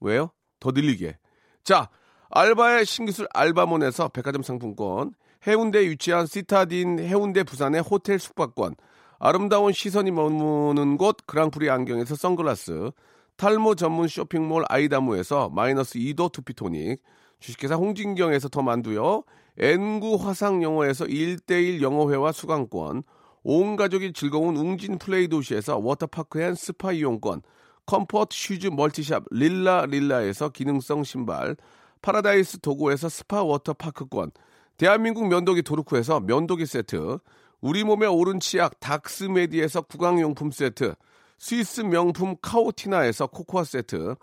왜요? 0.00 0.32
더 0.60 0.70
늘리게. 0.70 1.18
자, 1.64 1.88
알바의 2.30 2.84
신기술 2.84 3.26
알바몬에서 3.32 4.08
백화점 4.08 4.42
상품권, 4.42 5.12
해운대에 5.46 5.88
위치한 5.88 6.26
시타딘 6.26 6.98
해운대 6.98 7.44
부산의 7.44 7.82
호텔 7.82 8.18
숙박권, 8.18 8.74
아름다운 9.18 9.72
시선이 9.72 10.10
머무는 10.10 10.96
곳 10.96 11.16
그랑프리 11.26 11.70
안경에서 11.70 12.14
선글라스, 12.14 12.90
탈모 13.36 13.76
전문 13.76 14.08
쇼핑몰 14.08 14.64
아이다무에서 14.68 15.48
마이너스 15.50 15.98
2도 15.98 16.32
투피토닉, 16.32 17.02
주식회사 17.40 17.76
홍진경에서 17.76 18.48
더 18.48 18.62
만두요, 18.62 19.22
N구 19.58 20.16
화상영어에서 20.16 21.06
1대1 21.06 21.82
영어회화 21.82 22.32
수강권, 22.32 23.02
온 23.44 23.76
가족이 23.76 24.12
즐거운 24.12 24.56
웅진 24.56 24.98
플레이 24.98 25.28
도시에서 25.28 25.78
워터파크 25.78 26.40
and 26.40 26.54
스파 26.54 26.92
이용권, 26.92 27.42
comfort 27.88 28.36
슈즈 28.36 28.66
멀티샵 28.66 29.24
릴라 29.30 29.86
릴라에서 29.86 30.50
기능성 30.50 31.04
신발, 31.04 31.56
파라다이스 32.02 32.58
도구에서 32.60 33.08
스파 33.08 33.42
워터파크권, 33.42 34.30
대한민국 34.76 35.26
면도기 35.28 35.62
도루코에서 35.62 36.20
면도기 36.20 36.66
세트, 36.66 37.18
우리 37.62 37.84
몸의 37.84 38.10
옳은 38.10 38.40
치약 38.40 38.78
닥스메디에서 38.78 39.80
구강용품 39.82 40.50
세트, 40.50 40.96
스위스 41.38 41.80
명품 41.80 42.36
카오티나에서 42.42 43.28
코코아 43.28 43.64
세트, 43.64 44.16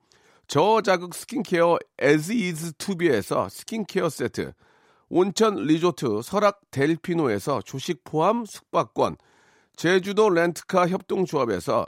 저자극 0.45 1.15
스킨케어 1.15 1.79
에즈이즈 1.97 2.73
투비에서 2.73 3.49
스킨케어 3.49 4.09
세트, 4.09 4.53
온천 5.09 5.55
리조트 5.55 6.21
설악 6.21 6.61
델피노에서 6.69 7.63
조식 7.63 8.03
포함 8.03 8.45
숙박권, 8.45 9.17
제주도 9.75 10.29
렌트카 10.29 10.87
협동조합에서 10.87 11.87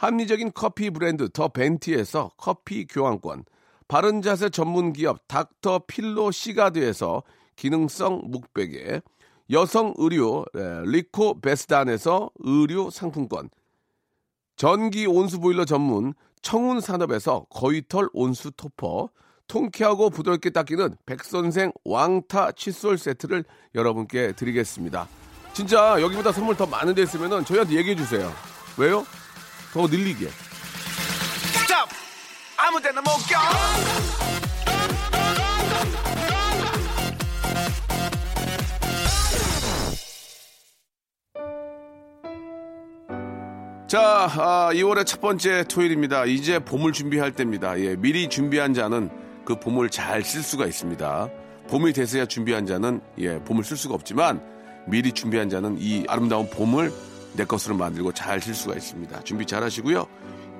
합리적인 0.00 0.52
커피 0.54 0.88
브랜드 0.88 1.28
더 1.28 1.48
벤티에서 1.48 2.30
커피 2.38 2.86
교환권, 2.86 3.44
바른 3.86 4.22
자세 4.22 4.48
전문 4.48 4.94
기업 4.94 5.28
닥터 5.28 5.82
필로 5.86 6.30
시가드에서 6.30 7.22
기능성 7.54 8.22
목베개, 8.28 9.02
여성 9.50 9.92
의류 9.98 10.46
에, 10.56 10.82
리코 10.86 11.42
베스단에서 11.42 12.30
의류 12.38 12.88
상품권, 12.90 13.50
전기 14.56 15.06
온수 15.06 15.38
보일러 15.38 15.66
전문 15.66 16.14
청운 16.40 16.80
산업에서 16.80 17.44
거위털 17.50 18.08
온수 18.14 18.50
토퍼, 18.52 19.10
통쾌하고 19.48 20.08
부드럽게 20.08 20.48
닦이는 20.48 20.96
백선생 21.04 21.72
왕타 21.84 22.52
칫솔 22.52 22.96
세트를 22.96 23.44
여러분께 23.74 24.32
드리겠습니다. 24.32 25.06
진짜 25.52 26.00
여기보다 26.00 26.32
선물 26.32 26.56
더 26.56 26.64
많은 26.64 26.94
데 26.94 27.02
있으면 27.02 27.44
저희한테 27.44 27.74
얘기해 27.74 27.96
주세요. 27.96 28.32
왜요? 28.78 29.04
더 29.72 29.86
늘리게. 29.86 30.28
스탑! 30.28 31.88
아무 32.56 32.80
데나 32.80 33.00
못 33.00 33.10
껴! 33.28 33.38
자, 43.86 44.28
아, 44.38 44.70
2월의 44.72 45.04
첫 45.04 45.20
번째 45.20 45.64
토요일입니다. 45.64 46.24
이제 46.24 46.60
봄을 46.60 46.92
준비할 46.92 47.32
때입니다. 47.32 47.78
예, 47.80 47.96
미리 47.96 48.28
준비한 48.28 48.72
자는 48.72 49.10
그 49.44 49.58
봄을 49.58 49.90
잘 49.90 50.22
쓸 50.22 50.42
수가 50.42 50.66
있습니다. 50.66 51.28
봄이 51.68 51.92
돼서야 51.92 52.26
준비한 52.26 52.66
자는 52.66 53.00
예, 53.18 53.38
봄을 53.40 53.64
쓸 53.64 53.76
수가 53.76 53.94
없지만 53.94 54.40
미리 54.86 55.10
준비한 55.12 55.48
자는 55.50 55.76
이 55.80 56.04
아름다운 56.08 56.48
봄을 56.50 56.92
내 57.34 57.44
것으로 57.44 57.76
만들고 57.76 58.12
잘쓸 58.12 58.54
수가 58.54 58.74
있습니다. 58.74 59.22
준비 59.24 59.46
잘 59.46 59.62
하시고요. 59.62 60.06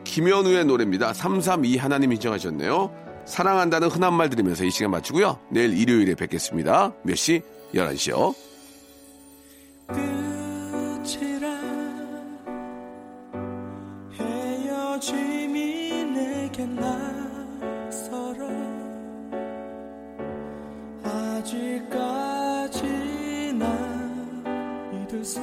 김현우의 0.04 0.64
노래입니다. 0.64 1.12
332 1.12 1.76
하나님 1.76 2.12
인정하셨네요. 2.12 2.90
사랑한다는 3.26 3.88
흔한 3.88 4.14
말 4.14 4.30
들으면서 4.30 4.64
이 4.64 4.70
시간 4.70 4.90
마치고요. 4.90 5.38
내일 5.50 5.76
일요일에 5.76 6.14
뵙겠습니다. 6.14 6.92
몇 7.02 7.16
시? 7.16 7.42
11시요. 7.74 8.34
끝이라 9.86 11.48
헤어짐이 14.18 16.04
내게 16.04 16.66
낯설어 16.66 18.48
아직까지 21.04 22.82
난 23.54 24.90
믿을 24.92 25.24
수 25.24 25.40